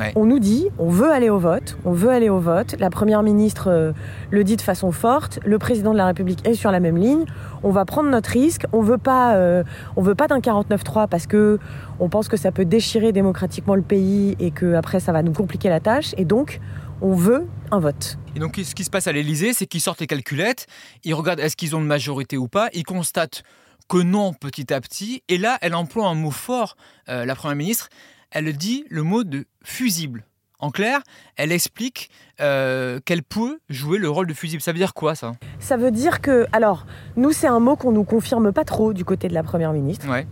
Ouais. 0.00 0.12
on 0.16 0.24
nous 0.24 0.38
dit, 0.38 0.66
on 0.78 0.88
veut 0.88 1.10
aller 1.10 1.28
au 1.28 1.38
vote, 1.38 1.76
on 1.84 1.92
veut 1.92 2.08
aller 2.08 2.28
au 2.28 2.38
vote. 2.38 2.74
La 2.78 2.90
Première 2.90 3.22
ministre 3.22 3.68
euh, 3.68 3.92
le 4.30 4.44
dit 4.44 4.56
de 4.56 4.62
façon 4.62 4.92
forte, 4.92 5.38
le 5.44 5.58
Président 5.58 5.92
de 5.92 5.98
la 5.98 6.06
République 6.06 6.46
est 6.46 6.54
sur 6.54 6.70
la 6.70 6.80
même 6.80 6.96
ligne. 6.96 7.24
On 7.62 7.70
va 7.70 7.84
prendre 7.84 8.08
notre 8.08 8.30
risque, 8.30 8.64
on 8.72 8.80
veut 8.80 8.98
pas, 8.98 9.34
euh, 9.34 9.62
on 9.96 10.02
veut 10.02 10.14
pas 10.14 10.26
d'un 10.26 10.40
49-3 10.40 11.06
parce 11.06 11.26
que 11.26 11.58
on 11.98 12.08
pense 12.08 12.28
que 12.28 12.36
ça 12.36 12.50
peut 12.50 12.64
déchirer 12.64 13.12
démocratiquement 13.12 13.74
le 13.74 13.82
pays 13.82 14.36
et 14.40 14.50
que 14.50 14.74
après 14.74 15.00
ça 15.00 15.12
va 15.12 15.22
nous 15.22 15.32
compliquer 15.32 15.68
la 15.68 15.80
tâche. 15.80 16.14
Et 16.16 16.24
donc, 16.24 16.60
on 17.02 17.14
veut 17.14 17.46
un 17.70 17.78
vote. 17.78 18.18
Et 18.34 18.38
donc, 18.38 18.56
ce 18.62 18.74
qui 18.74 18.84
se 18.84 18.90
passe 18.90 19.06
à 19.06 19.12
l'Elysée, 19.12 19.52
c'est 19.52 19.66
qu'ils 19.66 19.80
sortent 19.80 20.00
les 20.00 20.06
calculettes, 20.06 20.66
ils 21.04 21.14
regardent 21.14 21.40
est-ce 21.40 21.56
qu'ils 21.56 21.76
ont 21.76 21.80
une 21.80 21.86
majorité 21.86 22.36
ou 22.36 22.48
pas, 22.48 22.68
ils 22.72 22.84
constatent 22.84 23.42
que 23.88 23.98
non 23.98 24.32
petit 24.32 24.72
à 24.72 24.80
petit. 24.80 25.22
Et 25.28 25.36
là, 25.36 25.58
elle 25.62 25.74
emploie 25.74 26.08
un 26.08 26.14
mot 26.14 26.30
fort, 26.30 26.76
euh, 27.08 27.24
la 27.24 27.34
Première 27.34 27.56
ministre. 27.56 27.88
Elle 28.30 28.52
dit 28.56 28.84
le 28.88 29.02
mot 29.02 29.24
de 29.24 29.44
fusible. 29.62 30.24
En 30.58 30.70
clair, 30.70 31.00
elle 31.36 31.52
explique 31.52 32.10
euh, 32.40 33.00
qu'elle 33.04 33.22
peut 33.22 33.58
jouer 33.70 33.98
le 33.98 34.10
rôle 34.10 34.26
de 34.26 34.34
fusible. 34.34 34.60
Ça 34.60 34.72
veut 34.72 34.78
dire 34.78 34.92
quoi, 34.92 35.14
ça? 35.14 35.32
Ça 35.58 35.76
veut 35.78 35.90
dire 35.90 36.20
que, 36.20 36.46
alors, 36.52 36.84
nous, 37.16 37.32
c'est 37.32 37.46
un 37.46 37.60
mot 37.60 37.76
qu'on 37.76 37.92
nous 37.92 38.04
confirme 38.04 38.52
pas 38.52 38.64
trop 38.64 38.92
du 38.92 39.04
côté 39.04 39.28
de 39.28 39.34
la 39.34 39.42
Première 39.42 39.72
ministre. 39.72 40.06
Ouais. 40.08 40.26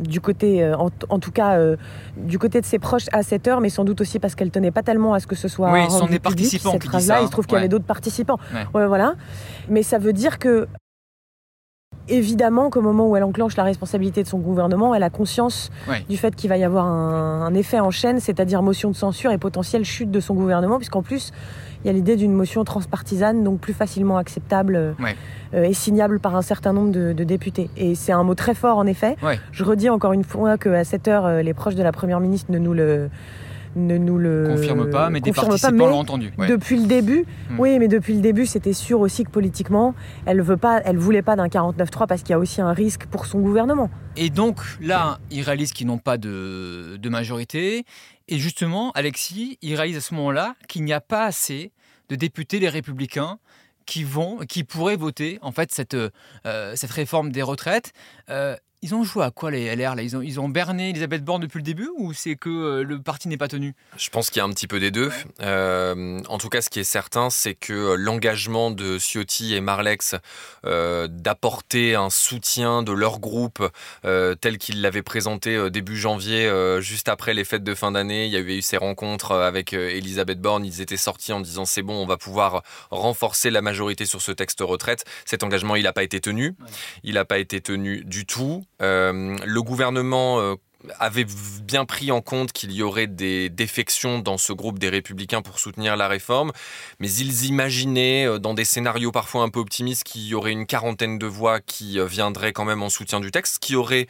du 0.00 0.20
côté, 0.20 0.64
euh, 0.64 0.76
en, 0.76 0.88
en 1.10 1.18
tout 1.20 1.30
cas, 1.30 1.58
euh, 1.58 1.76
du 2.16 2.38
côté 2.38 2.60
de 2.60 2.66
ses 2.66 2.78
proches 2.80 3.06
à 3.12 3.22
cette 3.22 3.46
heure, 3.46 3.60
mais 3.60 3.68
sans 3.68 3.84
doute 3.84 4.00
aussi 4.00 4.18
parce 4.18 4.34
qu'elle 4.34 4.50
tenait 4.50 4.72
pas 4.72 4.82
tellement 4.82 5.14
à 5.14 5.20
ce 5.20 5.26
que 5.26 5.36
ce 5.36 5.46
soit. 5.48 5.70
Oui, 5.70 5.84
ce 5.88 5.98
sont 5.98 6.06
des 6.06 6.18
public, 6.18 6.22
participants 6.22 6.72
Cette 6.72 6.82
qui 6.82 6.88
disent 6.88 7.06
ça, 7.06 7.20
il 7.20 7.26
se 7.26 7.30
trouve 7.30 7.46
qu'il 7.46 7.54
y 7.54 7.58
avait 7.58 7.68
d'autres 7.68 7.84
participants. 7.84 8.38
Ouais. 8.74 8.86
voilà. 8.86 9.14
Mais 9.68 9.82
ça 9.84 9.98
veut 9.98 10.12
dire 10.12 10.38
que, 10.38 10.66
évidemment, 12.08 12.70
qu'au 12.70 12.80
moment 12.82 13.08
où 13.08 13.16
elle 13.16 13.24
enclenche 13.24 13.56
la 13.56 13.62
responsabilité 13.64 14.22
de 14.22 14.28
son 14.28 14.38
gouvernement, 14.38 14.94
elle 14.94 15.02
a 15.02 15.10
conscience 15.10 15.70
Ouais. 15.88 16.04
du 16.08 16.16
fait 16.16 16.34
qu'il 16.34 16.48
va 16.50 16.56
y 16.56 16.64
avoir 16.64 16.86
un, 16.86 17.42
un 17.46 17.54
effet 17.54 17.80
en 17.80 17.90
chaîne, 17.90 18.20
c'est-à-dire 18.20 18.62
motion 18.62 18.90
de 18.90 18.96
censure 18.96 19.30
et 19.32 19.38
potentielle 19.38 19.84
chute 19.84 20.10
de 20.10 20.20
son 20.20 20.34
gouvernement, 20.34 20.76
puisqu'en 20.76 21.02
plus, 21.02 21.32
il 21.84 21.88
y 21.88 21.90
a 21.90 21.92
l'idée 21.92 22.16
d'une 22.16 22.32
motion 22.32 22.64
transpartisane, 22.64 23.44
donc 23.44 23.60
plus 23.60 23.74
facilement 23.74 24.16
acceptable 24.16 24.76
euh, 24.76 24.92
Ouais. 25.02 25.14
euh, 25.54 25.64
et 25.64 25.74
signable 25.74 26.18
par 26.20 26.34
un 26.36 26.42
certain 26.42 26.72
nombre 26.72 26.92
de, 26.92 27.12
de 27.12 27.24
députés. 27.24 27.68
Et 27.76 27.94
c'est 27.94 28.12
un 28.12 28.22
mot 28.22 28.34
très 28.34 28.54
fort, 28.54 28.78
en 28.78 28.86
effet. 28.86 29.16
Ouais. 29.22 29.38
Je 29.52 29.64
redis 29.64 29.90
encore 29.90 30.12
une 30.14 30.24
fois 30.24 30.56
qu'à 30.56 30.84
cette 30.84 31.08
heure, 31.08 31.26
euh, 31.26 31.42
les 31.42 31.52
proches 31.54 31.74
de 31.74 31.82
la 31.82 31.92
Première 31.92 32.20
ministre 32.20 32.50
ne 32.52 32.58
nous 32.58 32.72
le 32.74 33.10
ne 33.76 33.98
nous 33.98 34.18
le 34.18 34.44
Confirme 34.48 34.90
pas, 34.90 35.10
mais 35.10 35.20
des 35.20 35.30
confirment 35.30 35.48
participants 35.48 35.72
mais 35.72 35.84
l'ont 35.86 35.98
entendu. 35.98 36.32
ouais. 36.38 36.48
Depuis 36.48 36.76
le 36.80 36.86
début, 36.86 37.24
Hmm. 37.50 37.58
oui, 37.60 37.78
mais 37.78 37.88
depuis 37.88 38.14
le 38.14 38.20
début, 38.20 38.46
c'était 38.46 38.72
sûr 38.72 39.00
aussi 39.00 39.24
que 39.24 39.30
politiquement, 39.30 39.94
elle 40.26 40.40
veut 40.40 40.56
pas, 40.56 40.80
elle 40.84 40.96
voulait 40.98 41.22
pas 41.22 41.36
d'un 41.36 41.48
49-3 41.48 42.06
parce 42.06 42.22
qu'il 42.22 42.30
y 42.30 42.34
a 42.34 42.38
aussi 42.38 42.60
un 42.60 42.72
risque 42.72 43.06
pour 43.06 43.26
son 43.26 43.40
gouvernement. 43.40 43.90
Et 44.16 44.30
donc 44.30 44.60
là, 44.80 45.18
ils 45.30 45.42
réalisent 45.42 45.72
qu'ils 45.72 45.86
n'ont 45.86 45.98
pas 45.98 46.16
de, 46.18 46.96
de 46.96 47.08
majorité. 47.08 47.84
Et 48.28 48.38
justement, 48.38 48.90
Alexis, 48.92 49.58
il 49.62 49.74
réalise 49.74 49.96
à 49.96 50.00
ce 50.00 50.14
moment-là 50.14 50.54
qu'il 50.68 50.84
n'y 50.84 50.92
a 50.92 51.00
pas 51.00 51.24
assez 51.24 51.72
de 52.08 52.16
députés, 52.16 52.58
les 52.60 52.68
républicains, 52.68 53.38
qui 53.86 54.02
vont, 54.02 54.38
qui 54.48 54.64
pourraient 54.64 54.96
voter 54.96 55.38
en 55.42 55.52
fait 55.52 55.70
cette, 55.70 55.92
euh, 55.94 56.72
cette 56.74 56.90
réforme 56.90 57.30
des 57.32 57.42
retraites. 57.42 57.92
Euh, 58.30 58.56
ils 58.84 58.94
ont 58.94 59.02
joué 59.02 59.24
à 59.24 59.30
quoi 59.30 59.50
les 59.50 59.74
LR 59.74 59.94
là? 59.94 60.02
Ils 60.02 60.14
ont, 60.14 60.20
ils 60.20 60.38
ont 60.38 60.48
berné 60.50 60.90
Elisabeth 60.90 61.24
Borne 61.24 61.40
depuis 61.40 61.56
le 61.56 61.62
début 61.62 61.88
ou 61.96 62.12
c'est 62.12 62.36
que 62.36 62.50
euh, 62.50 62.82
le 62.84 63.00
parti 63.00 63.28
n'est 63.28 63.38
pas 63.38 63.48
tenu? 63.48 63.74
Je 63.96 64.10
pense 64.10 64.28
qu'il 64.28 64.40
y 64.40 64.42
a 64.42 64.44
un 64.44 64.50
petit 64.50 64.66
peu 64.66 64.78
des 64.78 64.90
deux. 64.90 65.10
Euh, 65.40 66.20
en 66.28 66.36
tout 66.36 66.50
cas, 66.50 66.60
ce 66.60 66.68
qui 66.68 66.80
est 66.80 66.84
certain, 66.84 67.30
c'est 67.30 67.54
que 67.54 67.94
l'engagement 67.94 68.70
de 68.70 68.98
Ciotti 68.98 69.54
et 69.54 69.62
Marlex 69.62 70.16
euh, 70.66 71.08
d'apporter 71.08 71.94
un 71.94 72.10
soutien 72.10 72.82
de 72.82 72.92
leur 72.92 73.20
groupe 73.20 73.66
euh, 74.04 74.34
tel 74.34 74.58
qu'ils 74.58 74.82
l'avaient 74.82 75.02
présenté 75.02 75.56
euh, 75.56 75.70
début 75.70 75.96
janvier, 75.96 76.46
euh, 76.46 76.82
juste 76.82 77.08
après 77.08 77.32
les 77.32 77.44
fêtes 77.44 77.64
de 77.64 77.74
fin 77.74 77.92
d'année, 77.92 78.26
il 78.26 78.32
y 78.32 78.36
avait 78.36 78.58
eu 78.58 78.62
ces 78.62 78.76
rencontres 78.76 79.32
euh, 79.32 79.48
avec 79.48 79.72
euh, 79.72 79.88
Elisabeth 79.88 80.42
Borne. 80.42 80.66
Ils 80.66 80.82
étaient 80.82 80.98
sortis 80.98 81.32
en 81.32 81.40
disant 81.40 81.64
c'est 81.64 81.82
bon, 81.82 81.94
on 81.94 82.06
va 82.06 82.18
pouvoir 82.18 82.62
renforcer 82.90 83.50
la 83.50 83.62
majorité 83.62 84.04
sur 84.04 84.20
ce 84.20 84.32
texte 84.32 84.60
retraite. 84.60 85.06
Cet 85.24 85.42
engagement, 85.42 85.74
il 85.74 85.84
n'a 85.84 85.94
pas 85.94 86.02
été 86.02 86.20
tenu. 86.20 86.54
Il 87.02 87.14
n'a 87.14 87.24
pas 87.24 87.38
été 87.38 87.62
tenu 87.62 88.04
du 88.04 88.26
tout. 88.26 88.62
Euh, 88.84 89.36
le 89.44 89.62
gouvernement 89.62 90.38
euh, 90.40 90.54
avait 90.98 91.24
bien 91.62 91.86
pris 91.86 92.10
en 92.12 92.20
compte 92.20 92.52
qu'il 92.52 92.70
y 92.72 92.82
aurait 92.82 93.06
des 93.06 93.48
défections 93.48 94.18
dans 94.18 94.36
ce 94.36 94.52
groupe 94.52 94.78
des 94.78 94.90
républicains 94.90 95.40
pour 95.40 95.58
soutenir 95.58 95.96
la 95.96 96.08
réforme, 96.08 96.52
mais 97.00 97.10
ils 97.10 97.46
imaginaient, 97.46 98.26
euh, 98.26 98.38
dans 98.38 98.52
des 98.52 98.66
scénarios 98.66 99.10
parfois 99.10 99.42
un 99.44 99.48
peu 99.48 99.60
optimistes, 99.60 100.04
qu'il 100.04 100.20
y 100.26 100.34
aurait 100.34 100.52
une 100.52 100.66
quarantaine 100.66 101.18
de 101.18 101.26
voix 101.26 101.60
qui 101.60 101.98
viendraient 102.06 102.52
quand 102.52 102.66
même 102.66 102.82
en 102.82 102.90
soutien 102.90 103.20
du 103.20 103.30
texte, 103.30 103.54
ce 103.54 103.58
qui 103.60 103.76
aurait 103.76 104.06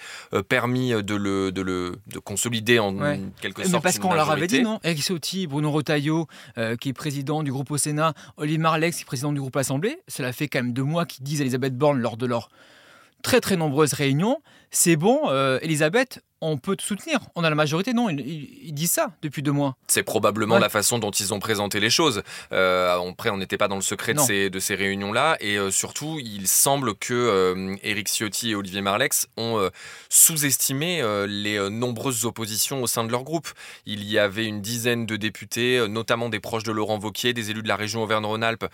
permis 0.49 0.91
de 0.91 1.15
le, 1.15 1.53
de 1.53 1.63
le 1.63 2.01
de 2.09 2.19
consolider 2.19 2.81
en 2.81 2.97
Ouais. 2.99 3.21
quelque 3.41 3.63
Mais 3.63 3.69
sorte. 3.69 3.83
parce 3.85 3.99
qu'on 4.01 4.13
leur 4.15 4.31
avait 4.31 4.49
dit, 4.49 4.61
non 4.63 4.81
Eric 4.83 5.01
Ciotti, 5.03 5.47
Bruno 5.47 5.71
Retailleau, 5.71 6.27
euh, 6.59 6.75
qui 6.77 6.89
est 6.89 6.93
président 6.93 7.43
du 7.45 7.53
groupe 7.53 7.71
au 7.71 7.79
Sénat, 7.79 8.15
Olivier 8.37 8.59
Marlex, 8.59 8.97
qui 8.97 9.03
est 9.03 9.07
président 9.07 9.33
du 9.33 9.41
groupe 9.41 9.57
Assemblée, 9.57 9.99
cela 10.09 10.33
fait 10.33 10.49
quand 10.49 10.59
même 10.61 10.73
deux 10.73 10.83
mois 10.83 11.07
qu'ils 11.07 11.23
disent 11.25 11.41
à 11.41 11.45
Elisabeth 11.45 11.77
Borne 11.79 12.01
lors 12.01 12.17
de 12.17 12.27
leur 12.27 12.49
très 13.23 13.41
très 13.41 13.57
nombreuses 13.57 13.95
réunions, 13.95 14.39
c'est 14.75 14.97
bon, 14.97 15.29
euh, 15.29 15.59
Elisabeth, 15.63 16.21
on 16.45 16.59
peut 16.59 16.77
te 16.77 16.83
soutenir. 16.83 17.21
On 17.35 17.43
a 17.43 17.49
la 17.49 17.57
majorité, 17.57 17.95
non, 17.95 18.11
ils, 18.11 18.75
disent 18.75 18.93
ça 18.93 19.13
depuis 19.23 19.43
deux 19.43 19.53
mois. 19.53 19.77
C'est 19.87 20.03
probablement 20.03 20.59
la 20.59 20.69
façon 20.69 20.99
dont 20.99 21.11
ils 21.11 21.33
ont 21.33 21.41
présenté 21.41 21.81
les 21.81 21.89
choses. 21.89 22.23
Euh, 22.53 22.99
après, 23.11 23.31
on 23.31 23.39
n'était 23.39 23.57
pas 23.57 23.67
dans 23.67 23.77
le 23.77 23.83
secret 23.83 24.13
de 24.13 24.19
ces, 24.19 24.51
de 24.51 24.59
ces 24.59 24.75
réunions-là. 24.75 25.39
Et 25.41 25.57
euh, 25.57 25.71
surtout, 25.71 26.21
il 26.23 26.47
semble 26.47 26.95
que 26.95 27.15
euh, 27.15 27.77
Éric 27.83 28.09
Ciotti 28.09 28.51
et 28.51 28.55
Olivier 28.55 28.83
Marlex 28.83 29.27
ont 29.39 29.71
sous-estimé 30.11 31.03
les 31.27 31.71
nombreuses 31.71 32.25
oppositions 32.25 32.83
au 32.83 32.87
sein 32.87 33.05
de 33.05 33.11
leur 33.11 33.25
groupe. 33.25 33.49
Il 33.87 34.05
y 34.05 34.19
avait 34.19 34.47
une 34.47 34.61
dizaine 34.61 35.07
de 35.07 35.17
députés, 35.17 35.87
notamment 35.89 36.29
des 36.29 36.41
proches 36.41 36.65
de 36.65 36.73
Laurent 36.73 36.99
Vauquier, 36.99 37.33
des 37.33 37.51
élus 37.51 37.63
de 37.63 37.69
la 37.69 37.77
région 37.77 38.03
Auvergne-Rhône-Alpes, 38.03 38.67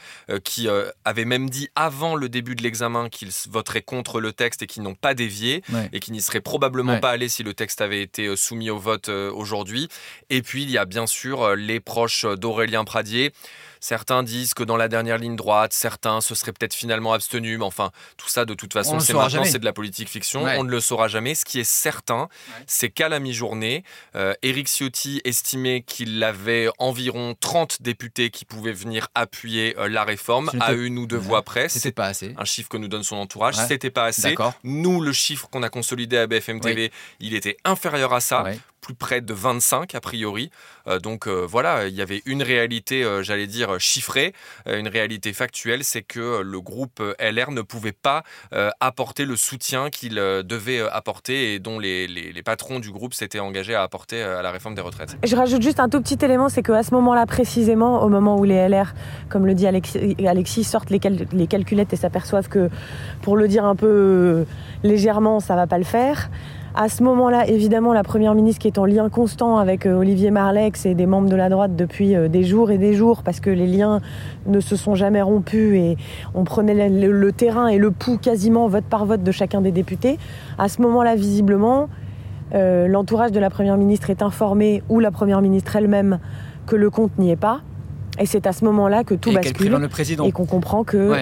qui 0.43 0.69
avaient 1.05 1.25
même 1.25 1.49
dit 1.49 1.69
avant 1.77 2.17
le 2.17 2.29
début 2.29 2.57
de 2.57 2.63
l'examen 2.63 3.09
qu'ils 3.09 3.31
voteraient 3.49 3.83
contre 3.83 4.21
le 4.21 4.33
texte 4.33 4.63
et 4.63 4.67
qui 4.67 4.81
n'ont 4.81 4.95
pas 4.95 5.15
dévié 5.15 5.63
et 5.93 6.01
qui 6.01 6.13
n'y 6.13 6.21
seraient 6.21 6.41
probablement 6.41 6.99
pas 6.99 7.11
allés 7.11 7.29
si 7.29 7.43
le 7.43 7.55
texte 7.61 7.83
avait 7.83 8.01
été 8.01 8.25
euh, 8.25 8.37
soumis 8.37 8.71
au 8.71 8.79
vote 8.79 9.11
euh, 9.11 9.31
aujourd'hui. 9.31 9.89
Et 10.31 10.41
puis, 10.41 10.63
il 10.63 10.71
y 10.71 10.79
a 10.79 10.87
bien 10.87 11.07
sûr 11.07 11.43
euh, 11.43 11.57
les 11.57 11.79
proches 11.79 12.25
d'Aurélien 12.25 12.85
Pradier. 12.85 13.33
Certains 13.81 14.23
disent 14.23 14.55
que 14.55 14.63
dans 14.63 14.77
la 14.77 14.89
dernière 14.89 15.19
ligne 15.19 15.37
droite, 15.37 15.73
certains 15.73 16.21
se 16.21 16.35
seraient 16.35 16.53
peut-être 16.53 16.75
finalement 16.75 17.13
abstenus, 17.13 17.59
mais 17.59 17.65
enfin, 17.65 17.91
tout 18.17 18.29
ça 18.29 18.45
de 18.45 18.55
toute 18.55 18.73
façon, 18.73 19.01
c'est 19.01 19.15
maintenant, 19.15 19.45
c'est 19.45 19.59
de 19.59 19.65
la 19.65 19.73
politique 19.73 20.09
fiction, 20.09 20.45
on 20.45 20.65
ne 20.65 20.71
le 20.71 20.81
saura 20.81 21.09
jamais. 21.09 21.35
Ce 21.35 21.45
qui 21.45 21.61
est 21.61 21.65
certain, 21.65 22.29
c'est 22.67 22.91
qu'à 22.91 23.09
la 23.09 23.21
mi-journée, 23.21 23.85
euh, 24.17 24.35
Éric 24.43 24.69
Ciotti 24.69 25.21
estimait 25.25 25.83
qu'il 25.83 26.23
avait 26.23 26.69
environ 26.79 27.35
30 27.39 27.83
députés 27.83 28.31
qui 28.31 28.45
pouvaient 28.45 28.73
venir 28.73 29.09
appuyer 29.15 29.77
euh, 29.79 29.89
la 29.89 30.05
réforme 30.05 30.51
à 30.61 30.73
une 30.73 30.99
ou 30.99 31.07
deux 31.07 31.17
voix 31.17 31.43
près. 31.43 31.69
C'était 31.69 31.93
pas 31.93 32.07
assez. 32.07 32.35
Un 32.37 32.45
chiffre 32.45 32.69
que 32.69 32.77
nous 32.77 32.89
donne 32.89 33.03
son 33.03 33.17
entourage, 33.17 33.55
c'était 33.55 33.91
pas 33.91 34.05
assez. 34.05 34.35
Nous, 34.65 35.01
le 35.01 35.13
chiffre 35.13 35.49
qu'on 35.49 35.63
a 35.63 35.69
consolidé 35.71 36.19
à 36.19 36.27
BFM 36.27 36.61
TV, 36.61 36.93
il 37.21 37.35
était 37.35 37.57
inférieur 37.65 38.13
à 38.13 38.21
ça 38.21 38.45
plus 38.81 38.95
près 38.95 39.21
de 39.21 39.33
25 39.33 39.95
a 39.95 40.01
priori. 40.01 40.51
Euh, 40.87 40.99
donc 40.99 41.27
euh, 41.27 41.47
voilà, 41.49 41.87
il 41.87 41.95
y 41.95 42.03
avait 42.03 42.23
une 42.27 42.43
réalité, 42.43 43.05
euh, 43.05 43.23
j'allais 43.23 43.47
dire, 43.47 43.79
chiffrée, 43.79 44.33
une 44.67 44.89
réalité 44.89 45.33
factuelle, 45.33 45.85
c'est 45.85 46.03
que 46.03 46.41
le 46.43 46.61
groupe 46.61 47.03
LR 47.21 47.51
ne 47.51 47.63
pouvait 47.63 47.93
pas 47.93 48.23
apporter 48.81 49.25
le 49.25 49.37
soutien 49.37 49.91
qu'il 49.91 50.15
devait 50.15 50.81
apporter 50.81 51.55
et 51.55 51.59
dont 51.59 51.79
les, 51.79 52.43
patrons 52.45 52.79
du 52.79 52.91
groupe 52.91 53.15
s'étaient 53.15 53.41
engagés 53.41 53.75
à 53.75 53.83
apporter 53.83 54.23
à 54.23 54.43
la 54.43 54.51
réforme 54.51 54.75
des 54.75 54.81
retraites. 54.81 55.17
Je 55.25 55.37
rajoute 55.37 55.63
juste 55.63 55.81
un 55.81 55.89
tout 55.89 56.01
petit 56.01 56.25
élément, 56.25 56.49
c'est 56.49 56.63
qu'à 56.63 56.83
ce 56.83 56.95
moment-là 56.95 57.27
précisément, 57.27 58.03
au 58.03 58.09
moment 58.09 58.39
où 58.39 58.45
les 58.45 58.69
LR, 58.69 58.95
comme 59.29 59.47
le 59.47 59.55
dit 59.55 59.67
Alexis, 59.67 60.65
sortent 60.65 60.91
les, 60.91 61.01
les 61.33 61.47
calculettes 61.47 61.93
et 61.93 61.97
s'aperçoivent 61.97 62.49
que, 62.49 62.71
pour 63.23 63.37
le 63.37 63.49
dire 63.49 63.65
un 63.65 63.77
peu 63.77 64.47
légèrement, 64.83 65.41
ça 65.41 65.55
va 65.55 65.67
pas 65.67 65.79
le 65.79 65.85
faire. 65.85 66.31
À 66.75 66.89
ce 66.89 67.03
moment-là, 67.03 67.49
évidemment, 67.49 67.93
la 67.93 68.05
Première 68.05 68.35
ministre 68.35 68.61
qui 68.61 68.69
est 68.69 68.79
en 68.79 68.85
lien 68.85 69.09
constant 69.09 69.59
avec 69.59 69.87
euh, 69.87 69.95
Olivier 69.95 70.31
Marlex 70.31 70.87
et 70.87 70.95
des 70.95 71.07
membres 71.07 71.29
de 71.29 71.35
la 71.35 71.49
droite 71.49 71.75
depuis 71.75 72.15
euh, 72.15 72.29
des 72.29 72.45
jours 72.45 72.71
et 72.71 72.79
des 72.79 72.95
jours, 72.95 73.25
parce 73.25 73.41
que 73.41 73.51
les 73.51 73.67
liens 73.67 74.01
ne 74.47 74.61
se 74.61 74.77
sont 74.77 74.95
jamais 74.95 75.21
rompus 75.21 75.75
et 75.75 75.97
on 76.33 76.45
prenait 76.45 76.89
le, 76.89 77.33
terrain 77.33 77.67
et 77.67 77.77
le 77.77 77.91
pouls 77.91 78.19
quasiment 78.19 78.69
vote 78.69 78.85
par 78.85 79.05
vote 79.05 79.25
de 79.25 79.33
chacun 79.33 79.61
des 79.61 79.73
députés. 79.73 80.19
À 80.59 80.69
ce 80.69 80.81
moment-là, 80.83 81.17
visiblement, 81.17 81.89
euh, 82.55 82.87
l'entourage 82.87 83.33
de 83.33 83.41
la 83.41 83.51
Première 83.51 83.77
ministre 83.77 84.09
est 84.09 84.23
informé, 84.23 84.85
ou 84.89 85.01
la 85.01 85.11
Première 85.11 85.43
ministre 85.43 85.75
elle-même, 85.75 86.21
que 86.67 86.77
le 86.77 86.89
compte 86.89 87.19
n'y 87.19 87.33
est 87.33 87.37
pas. 87.37 87.63
Et 88.21 88.27
c'est 88.27 88.47
à 88.47 88.53
ce 88.53 88.65
moment-là 88.67 89.03
que 89.03 89.15
tout 89.15 89.33
bascule 89.33 89.77
et 90.25 90.33
qu'on 90.33 90.47
comprend 90.47 90.85
que 90.85 91.13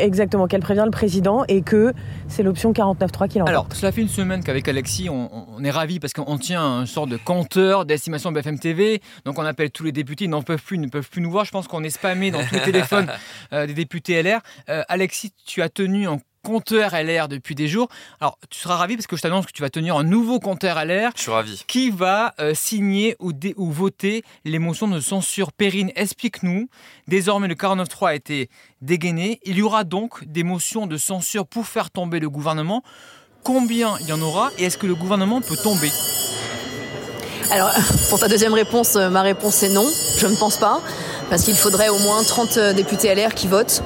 Exactement, 0.00 0.46
qu'elle 0.46 0.60
prévient 0.60 0.82
le 0.84 0.90
président 0.90 1.44
et 1.48 1.62
que 1.62 1.92
c'est 2.28 2.42
l'option 2.42 2.72
49.3 2.72 3.28
qui 3.28 3.38
l'emporte. 3.38 3.48
Alors, 3.48 3.66
cela 3.72 3.92
fait 3.92 4.00
une 4.00 4.08
semaine 4.08 4.42
qu'avec 4.42 4.66
Alexis, 4.66 5.08
on, 5.10 5.62
est 5.62 5.70
ravis 5.70 6.00
parce 6.00 6.12
qu'on 6.12 6.38
tient 6.38 6.62
un 6.62 6.86
sort 6.86 7.06
de 7.06 7.16
compteur 7.16 7.84
d'estimation 7.84 8.32
BFM 8.32 8.58
TV. 8.58 9.02
Donc, 9.24 9.38
on 9.38 9.44
appelle 9.44 9.70
tous 9.70 9.84
les 9.84 9.92
députés, 9.92 10.24
ils 10.24 10.30
n'en 10.30 10.42
peuvent 10.42 10.62
plus, 10.62 10.76
ils 10.76 10.80
ne 10.80 10.88
peuvent 10.88 11.08
plus 11.08 11.20
nous 11.20 11.30
voir. 11.30 11.44
Je 11.44 11.50
pense 11.50 11.68
qu'on 11.68 11.84
est 11.84 11.90
spammé 11.90 12.30
dans 12.30 12.42
tous 12.42 12.54
les 12.54 12.62
téléphones 12.62 13.08
euh, 13.52 13.66
des 13.66 13.74
députés 13.74 14.22
LR. 14.22 14.40
Euh, 14.68 14.82
Alexis, 14.88 15.32
tu 15.44 15.62
as 15.62 15.68
tenu 15.68 16.08
en 16.08 16.18
compteur 16.42 16.92
LR 16.92 17.28
depuis 17.28 17.54
des 17.54 17.68
jours. 17.68 17.88
Alors, 18.20 18.38
tu 18.48 18.58
seras 18.58 18.76
ravi 18.76 18.96
parce 18.96 19.06
que 19.06 19.16
je 19.16 19.22
t'annonce 19.22 19.46
que 19.46 19.52
tu 19.52 19.62
vas 19.62 19.70
tenir 19.70 19.96
un 19.96 20.04
nouveau 20.04 20.40
compteur 20.40 20.84
LR. 20.84 21.10
Je 21.16 21.22
suis 21.22 21.30
ravi. 21.30 21.64
Qui 21.66 21.90
va 21.90 22.34
euh, 22.40 22.54
signer 22.54 23.16
ou, 23.20 23.32
ou, 23.56 23.70
voter 23.70 24.22
les 24.44 24.58
motions 24.58 24.88
de 24.88 25.00
censure 25.00 25.52
Perrine, 25.52 25.92
explique-nous. 25.94 26.68
Désormais, 27.08 27.48
le 27.48 27.54
49.3 27.54 28.08
a 28.08 28.14
été 28.14 28.48
dégainé. 28.80 29.40
Il 29.44 29.56
y 29.58 29.62
aura 29.62 29.84
donc 29.84 30.24
des 30.24 30.42
motions 30.42 30.86
de 30.86 30.96
censure 30.96 31.46
pour 31.46 31.66
faire 31.66 31.90
tomber 31.90 32.20
le 32.20 32.30
gouvernement. 32.30 32.82
Combien 33.42 33.96
il 34.00 34.08
y 34.08 34.12
en 34.12 34.20
aura 34.20 34.50
et 34.58 34.64
est-ce 34.64 34.76
que 34.76 34.86
le 34.86 34.94
gouvernement 34.94 35.40
peut 35.40 35.56
tomber? 35.56 35.90
Alors, 37.50 37.70
pour 38.10 38.20
ta 38.20 38.28
deuxième 38.28 38.54
réponse, 38.54 38.96
euh, 38.96 39.10
ma 39.10 39.22
réponse 39.22 39.62
est 39.62 39.70
non. 39.70 39.86
Je 40.18 40.26
ne 40.26 40.36
pense 40.36 40.56
pas, 40.56 40.80
parce 41.30 41.42
qu'il 41.44 41.56
faudrait 41.56 41.88
au 41.88 41.98
moins 41.98 42.22
30 42.22 42.56
euh, 42.58 42.72
députés 42.72 43.12
LR 43.12 43.34
qui 43.34 43.48
votent. 43.48 43.82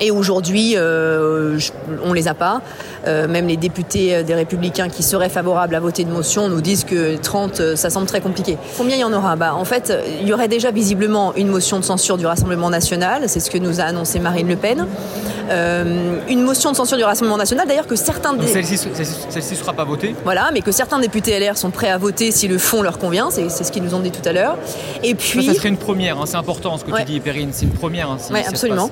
Et 0.00 0.10
aujourd'hui, 0.10 0.74
euh, 0.76 1.58
on 2.04 2.12
les 2.12 2.26
a 2.28 2.34
pas. 2.34 2.60
Euh, 3.06 3.28
même 3.28 3.46
les 3.46 3.56
députés 3.56 4.16
euh, 4.16 4.22
des 4.22 4.34
Républicains 4.34 4.88
qui 4.88 5.02
seraient 5.02 5.28
favorables 5.28 5.74
à 5.74 5.80
voter 5.80 6.02
une 6.02 6.10
motion 6.10 6.48
nous 6.48 6.60
disent 6.60 6.84
que 6.84 7.16
30, 7.16 7.60
euh, 7.60 7.76
ça 7.76 7.90
semble 7.90 8.06
très 8.06 8.20
compliqué. 8.20 8.58
Combien 8.76 8.96
il 8.96 9.00
y 9.00 9.04
en 9.04 9.12
aura? 9.12 9.36
Bah, 9.36 9.54
En 9.54 9.64
fait, 9.64 9.92
il 10.20 10.26
y 10.26 10.32
aurait 10.32 10.48
déjà 10.48 10.70
visiblement 10.70 11.34
une 11.36 11.48
motion 11.48 11.78
de 11.78 11.84
censure 11.84 12.16
du 12.16 12.26
Rassemblement 12.26 12.70
national. 12.70 13.28
C'est 13.28 13.40
ce 13.40 13.50
que 13.50 13.58
nous 13.58 13.80
a 13.80 13.84
annoncé 13.84 14.18
Marine 14.18 14.48
Le 14.48 14.56
Pen. 14.56 14.86
Euh, 15.50 16.18
une 16.28 16.42
motion 16.42 16.70
de 16.70 16.76
censure 16.76 16.96
du 16.96 17.04
Rassemblement 17.04 17.36
national, 17.36 17.66
d'ailleurs 17.66 17.86
que 17.86 17.96
certains... 17.96 18.34
Celle-ci 18.40 18.86
ne 19.52 19.56
sera 19.56 19.72
pas 19.72 19.84
votée? 19.84 20.14
Voilà, 20.24 20.50
mais 20.52 20.62
que 20.62 20.72
certains 20.72 20.98
députés 20.98 21.38
LR 21.38 21.56
sont 21.56 21.70
prêts 21.70 21.90
à 21.90 21.98
voter 21.98 22.30
si 22.30 22.48
le 22.48 22.58
fond 22.58 22.82
leur 22.82 22.98
convient, 22.98 23.30
c'est 23.30 23.48
ce 23.48 23.70
qu'ils 23.72 23.82
nous 23.82 23.94
ont 23.94 24.00
dit 24.00 24.10
tout 24.10 24.26
à 24.26 24.32
l'heure. 24.32 24.56
Et 25.02 25.14
puis... 25.14 25.44
Ça, 25.44 25.54
serait 25.54 25.68
une 25.68 25.76
première, 25.76 26.18
hein, 26.18 26.24
c'est 26.26 26.36
important 26.36 26.78
ce 26.78 26.84
que 26.84 26.96
tu 26.96 27.04
dis, 27.04 27.20
Perrine, 27.20 27.50
c'est 27.52 27.66
une 27.66 27.72
première. 27.72 28.10
Hein, 28.10 28.18
oui, 28.30 28.40
absolument. 28.46 28.90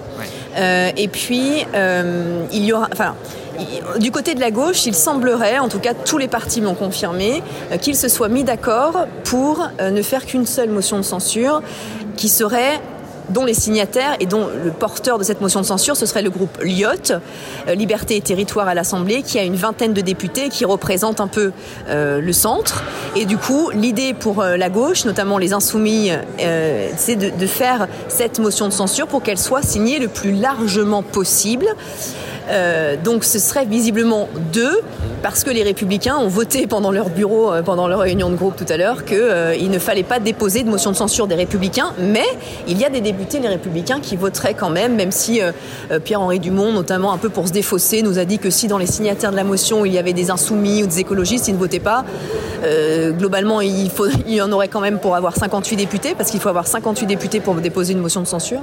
Et 0.56 1.08
puis, 1.08 1.66
euh, 1.74 2.44
il 2.52 2.64
y 2.64 2.72
aura... 2.72 2.88
Enfin, 2.92 3.14
du 3.98 4.10
côté 4.10 4.34
de 4.34 4.40
la 4.40 4.50
gauche, 4.50 4.86
il 4.86 4.94
semblerait, 4.94 5.58
en 5.58 5.68
tout 5.68 5.80
cas 5.80 5.92
tous 5.92 6.18
les 6.18 6.28
partis 6.28 6.60
m'ont 6.60 6.74
confirmé, 6.74 7.42
euh, 7.70 7.76
qu'ils 7.76 7.96
se 7.96 8.08
soient 8.08 8.28
mis 8.28 8.44
d'accord 8.44 9.06
pour 9.24 9.68
ne 9.80 10.02
faire 10.02 10.24
qu'une 10.24 10.46
seule 10.46 10.70
motion 10.70 10.96
de 10.96 11.02
censure 11.02 11.62
qui 12.16 12.28
serait 12.28 12.80
dont 13.30 13.44
les 13.44 13.54
signataires 13.54 14.16
et 14.20 14.26
dont 14.26 14.46
le 14.64 14.70
porteur 14.70 15.18
de 15.18 15.24
cette 15.24 15.40
motion 15.40 15.60
de 15.60 15.66
censure, 15.66 15.96
ce 15.96 16.06
serait 16.06 16.22
le 16.22 16.30
groupe 16.30 16.58
LIOT, 16.62 17.18
Liberté 17.68 18.16
et 18.16 18.20
Territoire 18.20 18.68
à 18.68 18.74
l'Assemblée, 18.74 19.22
qui 19.22 19.38
a 19.38 19.42
une 19.42 19.56
vingtaine 19.56 19.92
de 19.92 20.00
députés 20.00 20.48
qui 20.48 20.64
représentent 20.64 21.20
un 21.20 21.28
peu 21.28 21.52
le 21.88 22.32
centre. 22.32 22.82
Et 23.16 23.24
du 23.24 23.36
coup, 23.36 23.70
l'idée 23.70 24.14
pour 24.14 24.42
la 24.42 24.68
gauche, 24.68 25.04
notamment 25.04 25.38
les 25.38 25.52
insoumis, 25.52 26.10
c'est 26.96 27.16
de, 27.16 27.46
faire 27.46 27.88
cette 28.08 28.38
motion 28.38 28.68
de 28.68 28.72
censure 28.72 29.06
pour 29.06 29.22
qu'elle 29.22 29.38
soit 29.38 29.62
signée 29.62 29.98
le 29.98 30.08
plus 30.08 30.32
largement 30.32 31.02
possible. 31.02 31.66
Euh, 32.48 32.96
donc 33.02 33.24
ce 33.24 33.38
serait 33.38 33.64
visiblement 33.64 34.28
deux, 34.52 34.80
parce 35.22 35.44
que 35.44 35.50
les 35.50 35.62
républicains 35.62 36.16
ont 36.16 36.28
voté 36.28 36.66
pendant 36.66 36.90
leur 36.90 37.10
bureau, 37.10 37.52
euh, 37.52 37.62
pendant 37.62 37.86
leur 37.86 38.00
réunion 38.00 38.30
de 38.30 38.36
groupe 38.36 38.56
tout 38.56 38.70
à 38.70 38.76
l'heure, 38.76 39.04
qu'il 39.04 39.18
euh, 39.18 39.68
ne 39.68 39.78
fallait 39.78 40.02
pas 40.02 40.18
déposer 40.18 40.62
de 40.62 40.70
motion 40.70 40.90
de 40.90 40.96
censure 40.96 41.26
des 41.26 41.34
républicains, 41.34 41.92
mais 41.98 42.24
il 42.66 42.78
y 42.78 42.84
a 42.84 42.90
des 42.90 43.00
députés, 43.00 43.38
les 43.38 43.48
républicains, 43.48 44.00
qui 44.00 44.16
voteraient 44.16 44.54
quand 44.54 44.70
même, 44.70 44.96
même 44.96 45.12
si 45.12 45.40
Pierre-Henri 46.04 46.40
Dumont, 46.40 46.72
notamment 46.72 47.12
un 47.12 47.18
peu 47.18 47.28
pour 47.28 47.48
se 47.48 47.52
défausser, 47.52 48.02
nous 48.02 48.18
a 48.18 48.24
dit 48.24 48.38
que 48.38 48.50
si 48.50 48.68
dans 48.68 48.78
les 48.78 48.86
signataires 48.86 49.30
de 49.30 49.36
la 49.36 49.44
motion 49.44 49.84
il 49.84 49.92
y 49.92 49.98
avait 49.98 50.12
des 50.12 50.30
insoumis 50.30 50.82
ou 50.82 50.86
des 50.86 51.00
écologistes, 51.00 51.48
ils 51.48 51.54
ne 51.54 51.58
votaient 51.58 51.80
pas. 51.80 52.04
globalement, 53.18 53.60
il, 53.60 53.90
y 54.26 54.42
en 54.42 54.52
aurait 54.52 54.68
quand 54.68 54.80
même 54.80 54.98
pour 54.98 55.16
avoir 55.16 55.36
58 55.36 55.76
députés, 55.76 56.14
parce 56.16 56.30
qu'il 56.30 56.40
faut 56.40 56.48
avoir 56.48 56.66
58 56.66 57.06
députés 57.06 57.40
pour 57.40 57.54
déposer 57.54 57.92
une 57.92 58.00
motion 58.00 58.20
de 58.20 58.26
censure. 58.26 58.60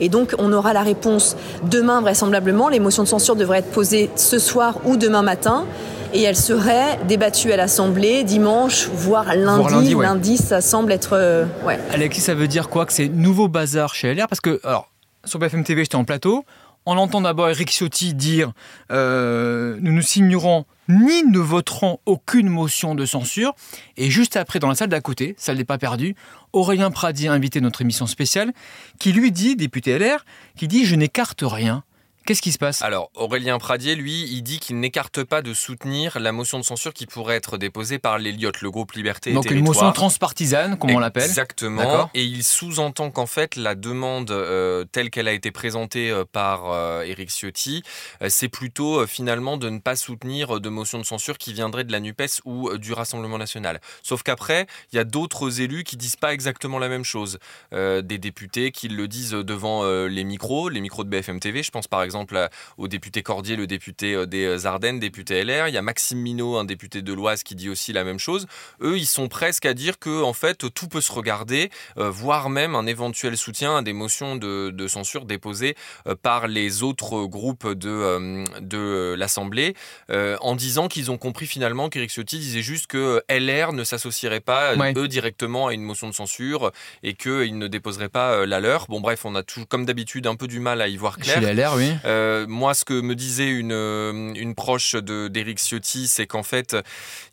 Et 0.00 0.08
donc 0.08 0.34
on 0.38 0.52
aura 0.52 0.72
la 0.72 0.82
réponse 0.82 1.36
demain 1.70 2.00
vraisemblablement. 2.00 2.68
De 2.68 2.72
censure 3.12 3.36
devrait 3.36 3.58
être 3.58 3.70
posée 3.70 4.08
ce 4.16 4.38
soir 4.38 4.78
ou 4.86 4.96
demain 4.96 5.20
matin 5.20 5.66
et 6.14 6.22
elle 6.22 6.36
serait 6.36 6.98
débattue 7.06 7.52
à 7.52 7.58
l'Assemblée 7.58 8.24
dimanche, 8.24 8.88
voire 8.88 9.34
lundi. 9.34 9.94
lundi, 9.94 10.38
ça 10.38 10.62
semble 10.62 10.92
être. 10.92 11.12
Euh, 11.12 11.44
ouais. 11.66 11.78
Alexis, 11.90 12.22
ça 12.22 12.34
veut 12.34 12.48
dire 12.48 12.70
quoi 12.70 12.86
Que 12.86 12.92
c'est 12.94 13.08
nouveau 13.08 13.48
bazar 13.48 13.94
chez 13.94 14.14
LR 14.14 14.28
Parce 14.28 14.40
que, 14.40 14.60
alors, 14.64 14.90
sur 15.24 15.38
BFM 15.38 15.62
TV, 15.62 15.82
j'étais 15.84 15.96
en 15.96 16.04
plateau. 16.04 16.44
On 16.84 16.96
entend 16.96 17.20
d'abord 17.20 17.50
Eric 17.50 17.70
Ciotti 17.70 18.14
dire 18.14 18.52
euh, 18.90 19.76
Nous 19.80 19.92
ne 19.92 20.00
signerons 20.00 20.64
ni 20.88 21.22
ne 21.22 21.38
voterons 21.38 21.98
aucune 22.06 22.48
motion 22.48 22.94
de 22.94 23.04
censure. 23.04 23.54
Et 23.98 24.10
juste 24.10 24.36
après, 24.36 24.58
dans 24.58 24.68
la 24.68 24.74
salle 24.74 24.88
d'à 24.88 25.00
côté, 25.00 25.34
salle 25.36 25.58
n'est 25.58 25.64
pas 25.64 25.78
perdue, 25.78 26.14
Aurélien 26.54 26.90
Pradi 26.90 27.28
a 27.28 27.32
invité 27.32 27.60
notre 27.60 27.82
émission 27.82 28.06
spéciale, 28.06 28.52
qui 28.98 29.12
lui 29.12 29.32
dit, 29.32 29.54
député 29.54 29.98
LR, 29.98 30.24
qui 30.56 30.66
dit 30.66 30.86
Je 30.86 30.96
n'écarte 30.96 31.42
rien 31.44 31.84
Qu'est-ce 32.24 32.42
qui 32.42 32.52
se 32.52 32.58
passe? 32.58 32.82
Alors, 32.82 33.10
Aurélien 33.14 33.58
Pradier, 33.58 33.96
lui, 33.96 34.22
il 34.30 34.42
dit 34.42 34.60
qu'il 34.60 34.78
n'écarte 34.78 35.24
pas 35.24 35.42
de 35.42 35.52
soutenir 35.54 36.20
la 36.20 36.30
motion 36.30 36.58
de 36.58 36.64
censure 36.64 36.92
qui 36.92 37.06
pourrait 37.06 37.34
être 37.36 37.58
déposée 37.58 37.98
par 37.98 38.18
l'Eliott, 38.18 38.60
le 38.60 38.70
groupe 38.70 38.92
Liberté 38.92 39.32
Donc 39.32 39.46
et 39.46 39.48
une 39.48 39.64
Territoire. 39.64 39.86
motion 39.86 39.92
transpartisane, 39.92 40.78
comme 40.78 40.90
on 40.90 40.98
l'appelle. 41.00 41.24
Exactement. 41.24 42.10
Et 42.14 42.22
il 42.22 42.44
sous-entend 42.44 43.10
qu'en 43.10 43.26
fait, 43.26 43.56
la 43.56 43.74
demande 43.74 44.30
euh, 44.30 44.84
telle 44.84 45.10
qu'elle 45.10 45.26
a 45.26 45.32
été 45.32 45.50
présentée 45.50 46.10
euh, 46.10 46.24
par 46.30 46.70
euh, 46.70 47.02
Éric 47.02 47.30
Ciotti, 47.30 47.82
euh, 48.22 48.28
c'est 48.30 48.48
plutôt 48.48 49.04
finalement 49.06 49.56
de 49.56 49.68
ne 49.68 49.80
pas 49.80 49.96
soutenir 49.96 50.60
de 50.60 50.68
motion 50.68 50.98
de 50.98 51.04
censure 51.04 51.38
qui 51.38 51.52
viendrait 51.52 51.84
de 51.84 51.90
la 51.92 51.98
NUPES 51.98 52.40
ou 52.44 52.76
du 52.78 52.92
Rassemblement 52.92 53.38
national. 53.38 53.80
Sauf 54.02 54.22
qu'après, 54.22 54.66
il 54.92 54.96
y 54.96 54.98
a 55.00 55.04
d'autres 55.04 55.60
élus 55.60 55.82
qui 55.82 55.96
disent 55.96 56.16
pas 56.16 56.32
exactement 56.32 56.78
la 56.78 56.88
même 56.88 57.04
chose. 57.04 57.38
Des 57.72 58.18
députés 58.18 58.70
qui 58.70 58.88
le 58.88 59.08
disent 59.08 59.32
devant 59.32 59.84
les 60.06 60.24
micros, 60.24 60.68
les 60.68 60.80
micros 60.80 61.04
de 61.04 61.08
BFM 61.08 61.40
TV. 61.40 61.62
Je 61.62 61.70
pense 61.70 61.88
par 61.88 62.02
exemple 62.02 62.11
à- 62.14 62.50
au 62.78 62.88
député 62.88 63.22
Cordier, 63.22 63.56
le 63.56 63.66
député 63.66 64.14
euh, 64.14 64.26
des 64.26 64.66
Ardennes, 64.66 65.00
député 65.00 65.42
LR. 65.44 65.68
Il 65.68 65.74
y 65.74 65.78
a 65.78 65.82
Maxime 65.82 66.18
Minot, 66.18 66.56
un 66.56 66.64
député 66.64 67.02
de 67.02 67.12
l'Oise, 67.12 67.42
qui 67.42 67.54
dit 67.54 67.68
aussi 67.68 67.92
la 67.92 68.04
même 68.04 68.18
chose. 68.18 68.46
Eux, 68.82 68.98
ils 68.98 69.06
sont 69.06 69.28
presque 69.28 69.66
à 69.66 69.74
dire 69.74 69.98
que 69.98 70.22
en 70.22 70.32
fait 70.32 70.72
tout 70.74 70.88
peut 70.88 71.00
se 71.00 71.12
regarder, 71.12 71.70
euh, 71.98 72.10
voire 72.10 72.50
même 72.50 72.74
un 72.74 72.86
éventuel 72.86 73.36
soutien 73.36 73.76
à 73.78 73.82
des 73.82 73.92
motions 73.92 74.36
de, 74.36 74.70
de 74.70 74.86
censure 74.88 75.24
déposées 75.24 75.74
euh, 76.06 76.14
par 76.20 76.46
les 76.48 76.82
autres 76.82 77.24
groupes 77.26 77.66
de, 77.68 77.88
euh, 77.90 78.44
de 78.60 79.14
l'Assemblée, 79.18 79.74
euh, 80.10 80.36
en 80.40 80.54
disant 80.56 80.88
qu'ils 80.88 81.10
ont 81.10 81.18
compris 81.18 81.46
finalement 81.46 81.88
qu'Éric 81.88 82.10
Ciotti 82.10 82.38
disait 82.38 82.62
juste 82.62 82.86
que 82.86 83.22
LR 83.28 83.72
ne 83.72 83.84
s'associerait 83.84 84.40
pas 84.40 84.74
Ouais. 84.76 84.92
eux 84.96 85.08
directement 85.08 85.66
à 85.68 85.74
une 85.74 85.82
motion 85.82 86.08
de 86.08 86.14
censure 86.14 86.72
et 87.02 87.14
qu'ils 87.14 87.58
ne 87.58 87.66
déposeraient 87.68 88.08
pas 88.08 88.32
euh, 88.32 88.46
la 88.46 88.58
leur. 88.60 88.86
Bon 88.88 89.00
bref, 89.00 89.24
on 89.24 89.34
a 89.34 89.42
tout, 89.42 89.64
comme 89.66 89.84
d'habitude 89.84 90.26
un 90.26 90.34
peu 90.34 90.46
du 90.46 90.60
mal 90.60 90.80
à 90.80 90.88
y 90.88 90.96
voir 90.96 91.18
clair. 91.18 91.40
Chez 91.40 91.54
LR, 91.54 91.74
oui. 91.76 91.92
Euh, 92.04 92.46
moi, 92.48 92.74
ce 92.74 92.84
que 92.84 93.00
me 93.00 93.14
disait 93.14 93.48
une, 93.50 93.72
euh, 93.72 94.32
une 94.34 94.54
proche 94.54 94.94
de- 94.94 95.28
d'Éric 95.28 95.58
Ciotti, 95.58 96.08
c'est 96.08 96.26
qu'en 96.26 96.42
fait, 96.42 96.76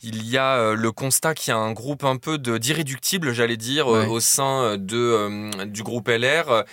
il 0.04 0.28
y 0.28 0.38
a 0.38 0.58
euh, 0.58 0.76
le 0.76 0.92
constat 0.92 1.34
qu'il 1.34 1.52
y 1.52 1.54
a 1.54 1.58
un 1.58 1.72
groupe 1.74 2.04
un 2.04 2.18
peu 2.18 2.38
de- 2.38 2.58
d'irréductibles, 2.58 3.34
j'allais 3.34 3.58
dire, 3.58 3.88
Ouais. 3.88 4.06
au 4.08 4.20
sein 4.20 4.78
de, 4.78 5.66
du 5.66 5.84
groupe 5.84 6.08
LR. 6.10 6.64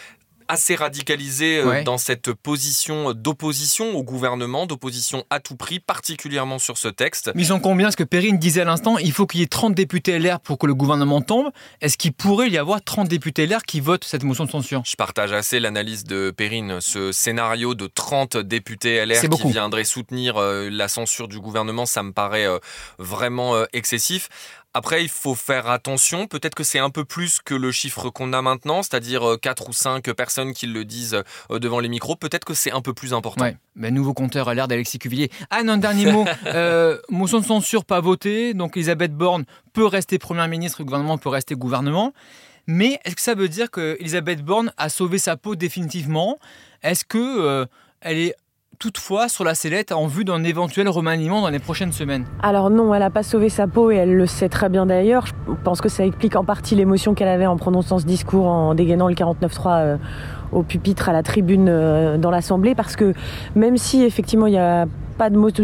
Assez 0.48 0.74
radicalisé 0.74 1.58
euh, 1.58 1.66
Ouais. 1.66 1.82
dans 1.84 1.98
cette 1.98 2.32
position 2.32 3.12
d'opposition 3.12 3.94
au 3.96 4.02
gouvernement, 4.02 4.66
d'opposition 4.66 5.24
à 5.30 5.40
tout 5.40 5.56
prix, 5.56 5.80
particulièrement 5.80 6.58
sur 6.58 6.78
ce 6.78 6.88
texte. 6.88 7.30
Mais 7.34 7.42
ils 7.42 7.46
sont 7.46 7.60
combien? 7.60 7.90
Ce 7.90 7.96
que 7.96 8.04
Perrine 8.04 8.38
disait 8.38 8.60
à 8.62 8.64
l'instant, 8.64 8.98
il 8.98 9.12
faut 9.12 9.26
qu'il 9.26 9.40
y 9.40 9.42
ait 9.42 9.46
30 9.48 9.74
députés 9.74 10.18
LR 10.18 10.40
pour 10.40 10.58
que 10.58 10.66
le 10.66 10.74
gouvernement 10.74 11.20
tombe. 11.22 11.50
Est-ce 11.80 11.96
qu'il 11.98 12.12
pourrait 12.12 12.48
y 12.50 12.58
avoir 12.58 12.82
30 12.82 13.08
députés 13.08 13.46
LR 13.46 13.62
qui 13.62 13.80
votent 13.80 14.04
cette 14.04 14.22
motion 14.24 14.44
de 14.44 14.50
censure? 14.50 14.82
Je 14.84 14.96
partage 14.96 15.32
assez 15.32 15.60
l'analyse 15.60 16.04
de 16.04 16.30
Perrine. 16.30 16.80
Ce 16.80 17.12
scénario 17.12 17.74
de 17.74 17.86
30 17.86 18.36
députés 18.36 19.04
LR 19.04 19.20
qui 19.20 19.28
beaucoup. 19.28 19.48
viendraient 19.50 19.84
soutenir 19.84 20.36
euh, 20.36 20.68
la 20.70 20.88
censure 20.88 21.28
du 21.28 21.40
gouvernement, 21.40 21.86
ça 21.86 22.02
me 22.02 22.12
paraît 22.12 22.46
euh, 22.46 22.58
vraiment 22.98 23.54
excessif. 23.72 24.28
Après, 24.76 25.02
il 25.02 25.08
faut 25.08 25.34
faire 25.34 25.70
attention. 25.70 26.26
Peut-être 26.26 26.54
que 26.54 26.62
c'est 26.62 26.78
un 26.78 26.90
peu 26.90 27.06
plus 27.06 27.40
que 27.40 27.54
le 27.54 27.72
chiffre 27.72 28.10
qu'on 28.10 28.34
a 28.34 28.42
maintenant, 28.42 28.82
c'est-à-dire 28.82 29.38
4 29.40 29.70
ou 29.70 29.72
5 29.72 30.12
personnes 30.12 30.52
qui 30.52 30.66
le 30.66 30.84
disent 30.84 31.22
euh, 31.50 31.58
devant 31.58 31.80
les 31.80 31.88
micros. 31.88 32.14
Peut-être 32.14 32.44
que 32.44 32.52
c'est 32.52 32.72
un 32.72 32.82
peu 32.82 32.92
plus 32.92 33.14
important. 33.14 33.42
Ouais, 33.42 33.56
ben, 33.74 33.94
nouveau 33.94 34.12
compteur 34.12 34.50
à 34.50 34.54
l'air 34.54 34.68
d'Alexis 34.68 34.98
Cuvillier. 34.98 35.30
Anne, 35.48 35.70
un 35.70 35.78
dernier 35.78 36.12
mot. 36.12 36.26
Euh, 36.46 36.98
motion 37.08 37.40
de 37.40 37.44
censure 37.44 37.84
pas 37.84 38.00
votée, 38.00 38.54
donc 38.54 38.76
Elisabeth 38.76 39.12
Borne 39.12 39.44
peut 39.72 39.84
rester 39.84 40.18
Première 40.18 40.48
ministre, 40.48 40.80
le 40.80 40.84
gouvernement 40.84 41.18
peut 41.18 41.28
rester 41.28 41.54
gouvernement. 41.54 42.12
Mais 42.66 43.00
est-ce 43.04 43.16
que 43.16 43.22
ça 43.22 43.34
veut 43.34 43.48
dire 43.48 43.70
que 43.70 43.96
Elisabeth 44.00 44.42
Borne 44.42 44.72
a 44.76 44.88
sauvé 44.88 45.18
sa 45.18 45.36
peau 45.36 45.56
définitivement? 45.56 46.38
Est-ce 46.82 47.04
que 47.04 47.18
euh, 47.18 47.66
elle 48.00 48.18
est 48.18 48.34
toutefois 48.78 49.28
sur 49.28 49.44
la 49.44 49.54
sellette 49.54 49.92
en 49.92 50.06
vue 50.06 50.24
d'un 50.24 50.44
éventuel 50.44 50.88
remaniement 50.88 51.40
dans 51.40 51.48
les 51.50 51.58
prochaines 51.58 51.92
semaines 51.92 52.24
Alors 52.42 52.70
non, 52.70 52.92
elle 52.94 53.00
n'a 53.00 53.10
pas 53.10 53.22
sauvé 53.22 53.48
sa 53.48 53.66
peau 53.66 53.90
et 53.90 53.96
elle 53.96 54.14
le 54.14 54.26
sait 54.26 54.48
très 54.48 54.68
bien 54.68 54.86
d'ailleurs. 54.86 55.26
Je 55.26 55.32
pense 55.64 55.80
que 55.80 55.88
ça 55.88 56.04
explique 56.04 56.36
en 56.36 56.44
partie 56.44 56.74
l'émotion 56.74 57.14
qu'elle 57.14 57.28
avait 57.28 57.46
en 57.46 57.56
prononçant 57.56 57.98
ce 57.98 58.04
discours, 58.06 58.46
en 58.46 58.74
dégainant 58.74 59.08
le 59.08 59.14
49.3 59.14 59.60
euh, 59.66 59.96
au 60.52 60.62
pupitre, 60.62 61.08
à 61.08 61.12
la 61.12 61.22
tribune 61.22 61.66
euh, 61.68 62.18
dans 62.18 62.30
l'Assemblée, 62.30 62.74
parce 62.74 62.96
que 62.96 63.12
même 63.54 63.76
si 63.76 64.02
effectivement 64.04 64.46
il 64.46 64.52
n'y 64.52 64.58
a 64.58 64.86
pas 65.18 65.30
de, 65.30 65.36
moto- 65.38 65.62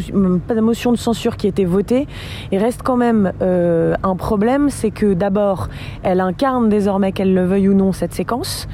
pas 0.49 0.55
de 0.55 0.61
motion 0.63 0.93
de 0.93 0.97
censure 0.97 1.37
qui 1.37 1.47
a 1.47 1.51
été 1.51 1.67
votée, 1.67 2.07
il 2.53 2.59
reste 2.59 2.83
quand 2.83 2.97
même 2.97 3.33
euh, 3.43 3.95
un 4.03 4.17
problème, 4.17 4.71
c'est 4.71 4.91
que 4.91 5.13
d'abord, 5.13 5.69
elle 6.03 6.21
incarne 6.21 6.69
désormais, 6.71 7.13
qu'elle 7.13 7.35
le 7.35 7.45
veuille 7.45 7.69
ou 7.69 7.75
non, 7.75 7.93
cette 7.93 8.15
séquence. 8.15 8.67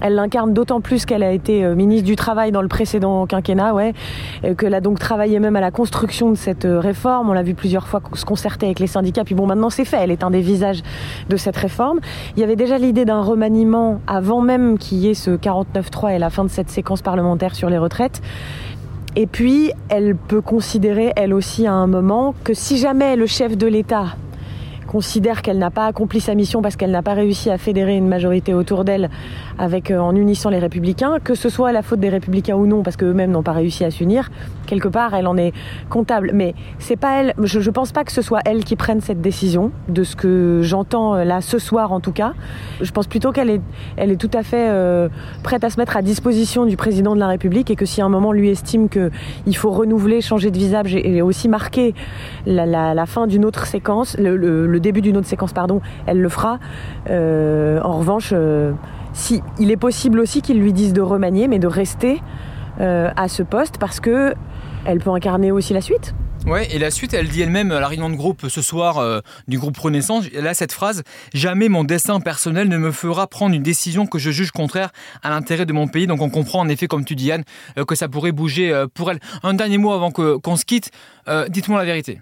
Elle 0.00 0.14
l'incarne 0.14 0.52
d'autant 0.52 0.80
plus 0.80 1.04
qu'elle 1.04 1.22
a 1.22 1.32
été 1.32 1.64
euh, 1.64 1.74
ministre 1.74 2.06
du 2.06 2.16
Travail 2.16 2.52
dans 2.52 2.62
le 2.62 2.68
précédent 2.68 3.26
quinquennat, 3.26 3.74
ouais, 3.74 3.94
euh, 4.44 4.54
qu'elle 4.54 4.74
a 4.74 4.80
donc 4.80 4.98
travaillé 4.98 5.38
même 5.40 5.56
à 5.56 5.60
la 5.60 5.70
construction 5.70 6.30
de 6.30 6.36
cette 6.36 6.64
euh, 6.64 6.80
réforme. 6.80 7.30
On 7.30 7.32
l'a 7.32 7.42
vu 7.42 7.54
plusieurs 7.54 7.88
fois 7.88 8.00
se 8.14 8.24
concerter 8.24 8.66
avec 8.66 8.78
les 8.78 8.86
syndicats. 8.86 9.24
Puis 9.24 9.34
bon, 9.34 9.46
maintenant 9.46 9.70
c'est 9.70 9.84
fait. 9.84 9.98
Elle 10.00 10.10
est 10.10 10.22
un 10.22 10.30
des 10.30 10.40
visages 10.40 10.82
de 11.28 11.36
cette 11.36 11.56
réforme. 11.56 12.00
Il 12.36 12.40
y 12.40 12.44
avait 12.44 12.56
déjà 12.56 12.78
l'idée 12.78 13.04
d'un 13.04 13.22
remaniement 13.22 14.00
avant 14.06 14.40
même 14.40 14.78
qu'il 14.78 14.98
y 14.98 15.08
ait 15.08 15.14
ce 15.14 15.30
49.3 15.30 16.14
et 16.14 16.18
la 16.18 16.30
fin 16.30 16.44
de 16.44 16.50
cette 16.50 16.70
séquence 16.70 17.02
parlementaire 17.02 17.54
sur 17.54 17.70
les 17.70 17.78
retraites. 17.78 18.22
Et 19.16 19.26
puis, 19.26 19.72
elle 19.88 20.14
peut 20.14 20.40
considérer, 20.40 21.12
elle 21.16 21.34
aussi, 21.34 21.66
à 21.66 21.72
un 21.72 21.86
moment, 21.86 22.34
que 22.44 22.54
si 22.54 22.76
jamais 22.76 23.16
le 23.16 23.26
chef 23.26 23.56
de 23.56 23.66
l'État 23.66 24.16
considère 24.88 25.42
qu'elle 25.42 25.58
n'a 25.58 25.70
pas 25.70 25.86
accompli 25.86 26.20
sa 26.20 26.34
mission 26.34 26.62
parce 26.62 26.74
qu'elle 26.74 26.90
n'a 26.90 27.02
pas 27.02 27.12
réussi 27.12 27.50
à 27.50 27.58
fédérer 27.58 27.96
une 27.96 28.08
majorité 28.08 28.54
autour 28.54 28.84
d'elle 28.84 29.10
avec 29.58 29.90
euh, 29.90 29.98
en 29.98 30.16
unissant 30.16 30.50
les 30.50 30.58
républicains, 30.58 31.18
que 31.22 31.34
ce 31.34 31.48
soit 31.48 31.70
la 31.72 31.82
faute 31.82 32.00
des 32.00 32.08
républicains 32.08 32.56
ou 32.56 32.66
non 32.66 32.82
parce 32.82 32.96
qu'eux-mêmes 32.96 33.30
n'ont 33.30 33.42
pas 33.42 33.52
réussi 33.52 33.84
à 33.84 33.90
s'unir, 33.90 34.30
quelque 34.66 34.88
part 34.88 35.14
elle 35.14 35.26
en 35.26 35.36
est 35.36 35.52
comptable. 35.90 36.30
Mais 36.34 36.54
c'est 36.78 36.96
pas 36.96 37.20
elle, 37.20 37.34
je, 37.42 37.60
je 37.60 37.70
pense 37.70 37.92
pas 37.92 38.02
que 38.02 38.12
ce 38.12 38.22
soit 38.22 38.40
elle 38.46 38.64
qui 38.64 38.76
prenne 38.76 39.00
cette 39.00 39.20
décision, 39.20 39.70
de 39.88 40.02
ce 40.04 40.16
que 40.16 40.60
j'entends 40.62 41.14
euh, 41.14 41.24
là 41.24 41.40
ce 41.40 41.58
soir 41.58 41.92
en 41.92 42.00
tout 42.00 42.12
cas. 42.12 42.32
Je 42.80 42.90
pense 42.90 43.06
plutôt 43.06 43.30
qu'elle 43.30 43.50
est, 43.50 43.60
elle 43.96 44.10
est 44.10 44.16
tout 44.16 44.30
à 44.32 44.42
fait 44.42 44.68
euh, 44.70 45.08
prête 45.42 45.64
à 45.64 45.70
se 45.70 45.78
mettre 45.78 45.96
à 45.96 46.02
disposition 46.02 46.64
du 46.64 46.76
président 46.76 47.14
de 47.14 47.20
la 47.20 47.28
République 47.28 47.70
et 47.70 47.76
que 47.76 47.84
si 47.84 48.00
à 48.00 48.06
un 48.06 48.08
moment 48.08 48.32
lui 48.32 48.48
estime 48.48 48.88
que 48.88 49.10
il 49.46 49.56
faut 49.56 49.70
renouveler, 49.70 50.22
changer 50.22 50.50
de 50.50 50.58
visage 50.58 50.94
et, 50.94 51.20
aussi 51.20 51.48
marquer 51.48 51.94
la, 52.46 53.06
fin 53.06 53.26
d'une 53.26 53.44
autre 53.44 53.66
séquence, 53.66 54.16
début 54.78 55.00
d'une 55.00 55.16
autre 55.16 55.26
séquence, 55.26 55.52
pardon, 55.52 55.80
elle 56.06 56.20
le 56.20 56.28
fera. 56.28 56.58
Euh, 57.10 57.80
en 57.82 57.98
revanche, 57.98 58.30
euh, 58.32 58.72
si, 59.12 59.42
il 59.58 59.70
est 59.70 59.76
possible 59.76 60.20
aussi 60.20 60.42
qu'il 60.42 60.60
lui 60.60 60.72
dise 60.72 60.92
de 60.92 61.00
remanier, 61.00 61.48
mais 61.48 61.58
de 61.58 61.66
rester 61.66 62.22
euh, 62.80 63.10
à 63.16 63.28
ce 63.28 63.42
poste 63.42 63.78
parce 63.78 64.00
que 64.00 64.34
elle 64.84 64.98
peut 64.98 65.10
incarner 65.10 65.50
aussi 65.52 65.72
la 65.74 65.80
suite. 65.80 66.14
Ouais, 66.46 66.72
et 66.72 66.78
la 66.78 66.90
suite, 66.90 67.12
elle 67.12 67.28
dit 67.28 67.42
elle-même 67.42 67.72
à 67.72 67.80
la 67.80 67.88
réunion 67.88 68.08
de 68.08 68.14
groupe 68.14 68.46
ce 68.48 68.62
soir 68.62 69.22
du 69.48 69.58
groupe 69.58 69.76
Renaissance, 69.76 70.24
elle 70.34 70.46
a 70.46 70.54
cette 70.54 70.72
phrase 70.72 71.02
Jamais 71.34 71.68
mon 71.68 71.84
destin 71.84 72.20
personnel 72.20 72.68
ne 72.68 72.78
me 72.78 72.90
fera 72.92 73.26
prendre 73.26 73.54
une 73.54 73.62
décision 73.62 74.06
que 74.06 74.18
je 74.18 74.30
juge 74.30 74.52
contraire 74.52 74.90
à 75.22 75.30
l'intérêt 75.30 75.66
de 75.66 75.72
mon 75.72 75.88
pays. 75.88 76.06
Donc 76.06 76.22
on 76.22 76.30
comprend 76.30 76.60
en 76.60 76.68
effet, 76.68 76.86
comme 76.86 77.04
tu 77.04 77.16
dis 77.16 77.32
Anne, 77.32 77.44
que 77.86 77.94
ça 77.96 78.08
pourrait 78.08 78.32
bouger 78.32 78.84
pour 78.94 79.10
elle. 79.10 79.18
Un 79.42 79.54
dernier 79.54 79.78
mot 79.78 79.92
avant 79.92 80.10
qu'on 80.10 80.56
se 80.56 80.64
quitte. 80.64 80.90
Dites-moi 81.48 81.78
la 81.80 81.84
vérité. 81.84 82.20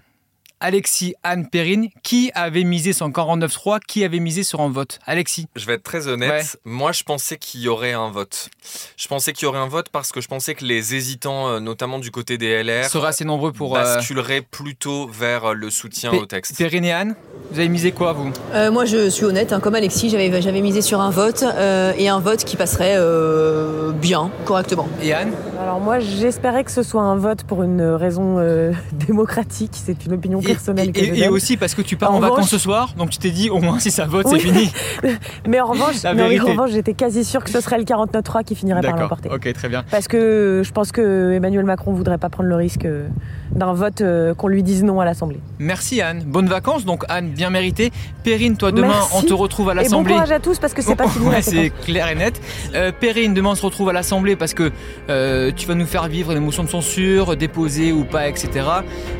Alexis, 0.59 1.13
Anne, 1.23 1.47
Perrine, 1.47 1.89
qui 2.03 2.31
avait 2.33 2.63
misé 2.63 2.91
sur 2.91 3.05
un 3.05 3.11
49-3 3.11 3.79
Qui 3.87 4.03
avait 4.03 4.19
misé 4.19 4.41
sur 4.41 4.59
un 4.61 4.69
vote? 4.69 4.97
Alexis 5.05 5.47
Je 5.55 5.65
vais 5.67 5.73
être 5.73 5.83
très 5.83 6.07
honnête. 6.07 6.31
Ouais. 6.31 6.59
Moi, 6.65 6.91
je 6.93 7.03
pensais 7.03 7.37
qu'il 7.37 7.61
y 7.61 7.67
aurait 7.67 7.93
un 7.93 8.09
vote. 8.09 8.49
Je 8.97 9.07
pensais 9.07 9.33
qu'il 9.33 9.45
y 9.45 9.47
aurait 9.47 9.59
un 9.59 9.67
vote 9.67 9.89
parce 9.91 10.11
que 10.11 10.19
je 10.19 10.27
pensais 10.27 10.55
que 10.55 10.65
les 10.65 10.95
hésitants, 10.95 11.47
euh, 11.49 11.59
notamment 11.59 11.99
du 11.99 12.09
côté 12.09 12.39
des 12.39 12.63
LR, 12.63 12.85
sera 12.89 13.09
assez 13.09 13.23
nombreux 13.23 13.51
pour. 13.51 13.77
euh, 13.77 13.83
basculeraient 13.95 14.41
plutôt 14.41 15.07
vers 15.07 15.45
euh, 15.45 15.53
le 15.53 15.69
soutien 15.69 16.11
au 16.11 16.25
texte. 16.25 16.57
Perrine 16.57 16.85
et 16.85 16.91
Anne, 16.91 17.15
vous 17.51 17.59
avez 17.59 17.69
misé 17.69 17.91
quoi 17.91 18.13
vous? 18.13 18.31
Euh, 18.55 18.71
moi, 18.71 18.85
je 18.85 19.09
suis 19.09 19.25
honnête, 19.25 19.53
hein, 19.53 19.59
comme 19.59 19.75
Alexis, 19.75 20.09
j'avais 20.09 20.41
j'avais 20.41 20.61
misé 20.61 20.81
sur 20.81 21.01
un 21.01 21.11
vote 21.11 21.43
euh, 21.43 21.93
et 21.97 22.09
un 22.09 22.19
vote 22.19 22.43
qui 22.43 22.55
passerait 22.57 22.95
euh, 22.97 23.91
bien, 23.91 24.31
correctement. 24.45 24.89
Et 25.03 25.13
Anne? 25.13 25.33
Alors 25.67 25.81
moi, 25.81 25.99
j'espérais 25.99 26.63
que 26.63 26.71
ce 26.71 26.81
soit 26.81 27.01
un 27.01 27.17
vote 27.17 27.43
pour 27.43 27.61
une 27.61 27.81
raison 27.81 28.37
euh, 28.39 28.71
démocratique. 29.05 29.71
C'est 29.73 30.05
une 30.05 30.13
opinion 30.13 30.41
personnelle 30.41 30.87
et, 30.87 30.91
que 30.93 31.03
je 31.03 31.13
et- 31.13 31.27
aussi 31.27 31.57
parce 31.57 31.75
que 31.75 31.81
tu 31.81 31.97
pars 31.97 32.09
En 32.13 32.15
en, 32.15 32.19
vacances 32.21 32.37
revanche- 32.37 32.49
ce 32.51 32.57
soir, 32.57 32.93
donc 32.97 33.09
tu 33.09 33.17
t'es 33.17 33.31
dit 33.31 33.49
au 33.49 33.59
moins 33.59 33.77
si 33.77 33.91
ça 33.91 34.05
vote 34.05 34.27
Oui. 34.29 34.39
c'est 34.39 34.47
fini. 34.47 34.71
Mais 35.45 35.59
en 35.59 35.65
revanche, 35.65 35.95
revanche, 36.05 36.71
j'étais 36.71 36.93
quasi 36.93 37.25
sûre 37.25 37.43
que 37.43 37.49
ce 37.49 37.59
serait 37.59 37.77
le 37.77 37.83
49.3 37.83 38.45
qui 38.45 38.55
finirait 38.55 38.79
par 38.79 38.95
l'emporter. 38.95 39.29
Ok, 39.29 39.51
très 39.51 39.67
bien. 39.67 39.83
Parce 39.91 40.07
que 40.07 40.61
je 40.63 40.71
pense 40.71 40.93
que 40.93 41.33
Emmanuel 41.33 41.65
Macron 41.65 41.91
voudrait 41.91 42.17
pas 42.17 42.29
prendre 42.29 42.47
le 42.47 42.55
risque 42.55 42.85
euh, 42.85 43.05
d'un 43.51 43.73
vote 43.73 43.99
euh, 43.99 44.33
qu'on 44.33 44.47
lui 44.47 44.63
dise 44.63 44.85
non 44.85 45.01
à 45.01 45.05
l'Assemblée. 45.05 45.41
Merci 45.59 45.99
Anne. 46.01 46.23
Bonnes 46.25 46.47
vacances, 46.47 46.85
donc 46.85 47.03
Anne, 47.09 47.31
bien 47.31 47.49
méritée. 47.49 47.91
Perrine, 48.23 48.55
toi 48.55 48.71
demain, 48.71 48.87
Merci. 48.87 49.15
on 49.17 49.21
te 49.21 49.33
retrouve 49.33 49.67
à 49.67 49.73
Et 49.73 49.75
bon 49.75 49.81
l'Assemblée. 49.81 50.13
courage 50.13 50.31
à 50.31 50.39
tous 50.39 50.59
parce 50.59 50.73
que 50.73 50.81
c'est 50.81 50.95
pas 50.95 51.07
fini 51.09 51.27
Ouais, 51.27 51.41
c'est 51.41 51.71
clair 51.83 52.07
et 52.07 52.15
net. 52.15 52.39
Euh, 52.73 52.93
Perrine, 52.97 53.33
demain 53.33 53.49
on 53.49 53.55
se 53.55 53.65
retrouve 53.65 53.89
à 53.89 53.93
l'Assemblée 53.93 54.37
parce 54.37 54.53
que 54.53 54.71
euh, 55.09 55.51
tu 55.57 55.67
vas 55.67 55.75
nous 55.75 55.85
faire 55.85 56.07
vivre 56.07 56.33
des 56.33 56.39
motions 56.39 56.63
de 56.63 56.69
censure, 56.69 57.35
déposées 57.35 57.91
ou 57.91 58.05
pas, 58.05 58.29
etc. 58.29 58.65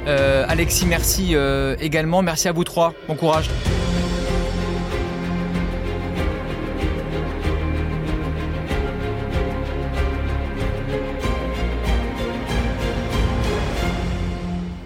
Euh, 0.08 0.46
Alexis, 0.48 0.86
merci 0.86 1.36
euh, 1.36 1.76
également. 1.82 2.22
Merci 2.22 2.48
à 2.48 2.52
vous 2.52 2.64
trois. 2.64 2.94
Bon 3.08 3.16
courage. 3.16 3.50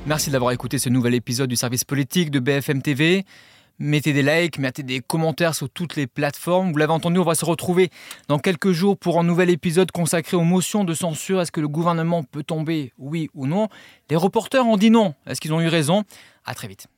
Merci 0.08 0.30
d'avoir 0.30 0.52
écouté 0.52 0.78
ce 0.78 0.90
nouvel 0.90 1.14
épisode 1.14 1.50
du 1.50 1.56
service 1.56 1.86
politique 1.86 2.32
de 2.32 2.40
BFM 2.40 2.82
TV. 2.82 3.26
Mettez 3.84 4.14
des 4.14 4.22
likes, 4.22 4.60
mettez 4.60 4.84
des 4.84 5.00
commentaires 5.00 5.56
sur 5.56 5.68
toutes 5.68 5.96
les 5.96 6.06
plateformes. 6.06 6.72
Vous 6.72 6.78
l'avez 6.78 6.94
entendu, 6.94 7.18
on 7.18 7.24
va 7.24 7.34
se 7.34 7.46
retrouver 7.46 7.90
dans 8.28 8.38
quelques 8.38 8.74
jours 8.74 8.96
pour 8.96 9.20
un 9.20 9.24
nouvel 9.24 9.50
épisode 9.50 9.92
consacré 9.92 10.38
aux 10.38 10.44
motions 10.44 10.84
de 10.84 10.94
censure. 10.94 11.42
Est-ce 11.42 11.52
que 11.52 11.62
le 11.62 11.68
gouvernement 11.68 12.22
peut 12.22 12.44
tomber, 12.44 12.94
oui 13.00 13.32
ou 13.34 13.48
non? 13.48 13.70
Les 14.12 14.16
reporters 14.16 14.68
ont 14.68 14.78
dit 14.78 14.92
non. 14.92 15.16
Est-ce 15.26 15.42
qu'ils 15.42 15.52
ont 15.52 15.62
eu 15.62 15.68
raison? 15.68 16.04
À 16.46 16.54
très 16.54 16.68
vite. 16.68 16.90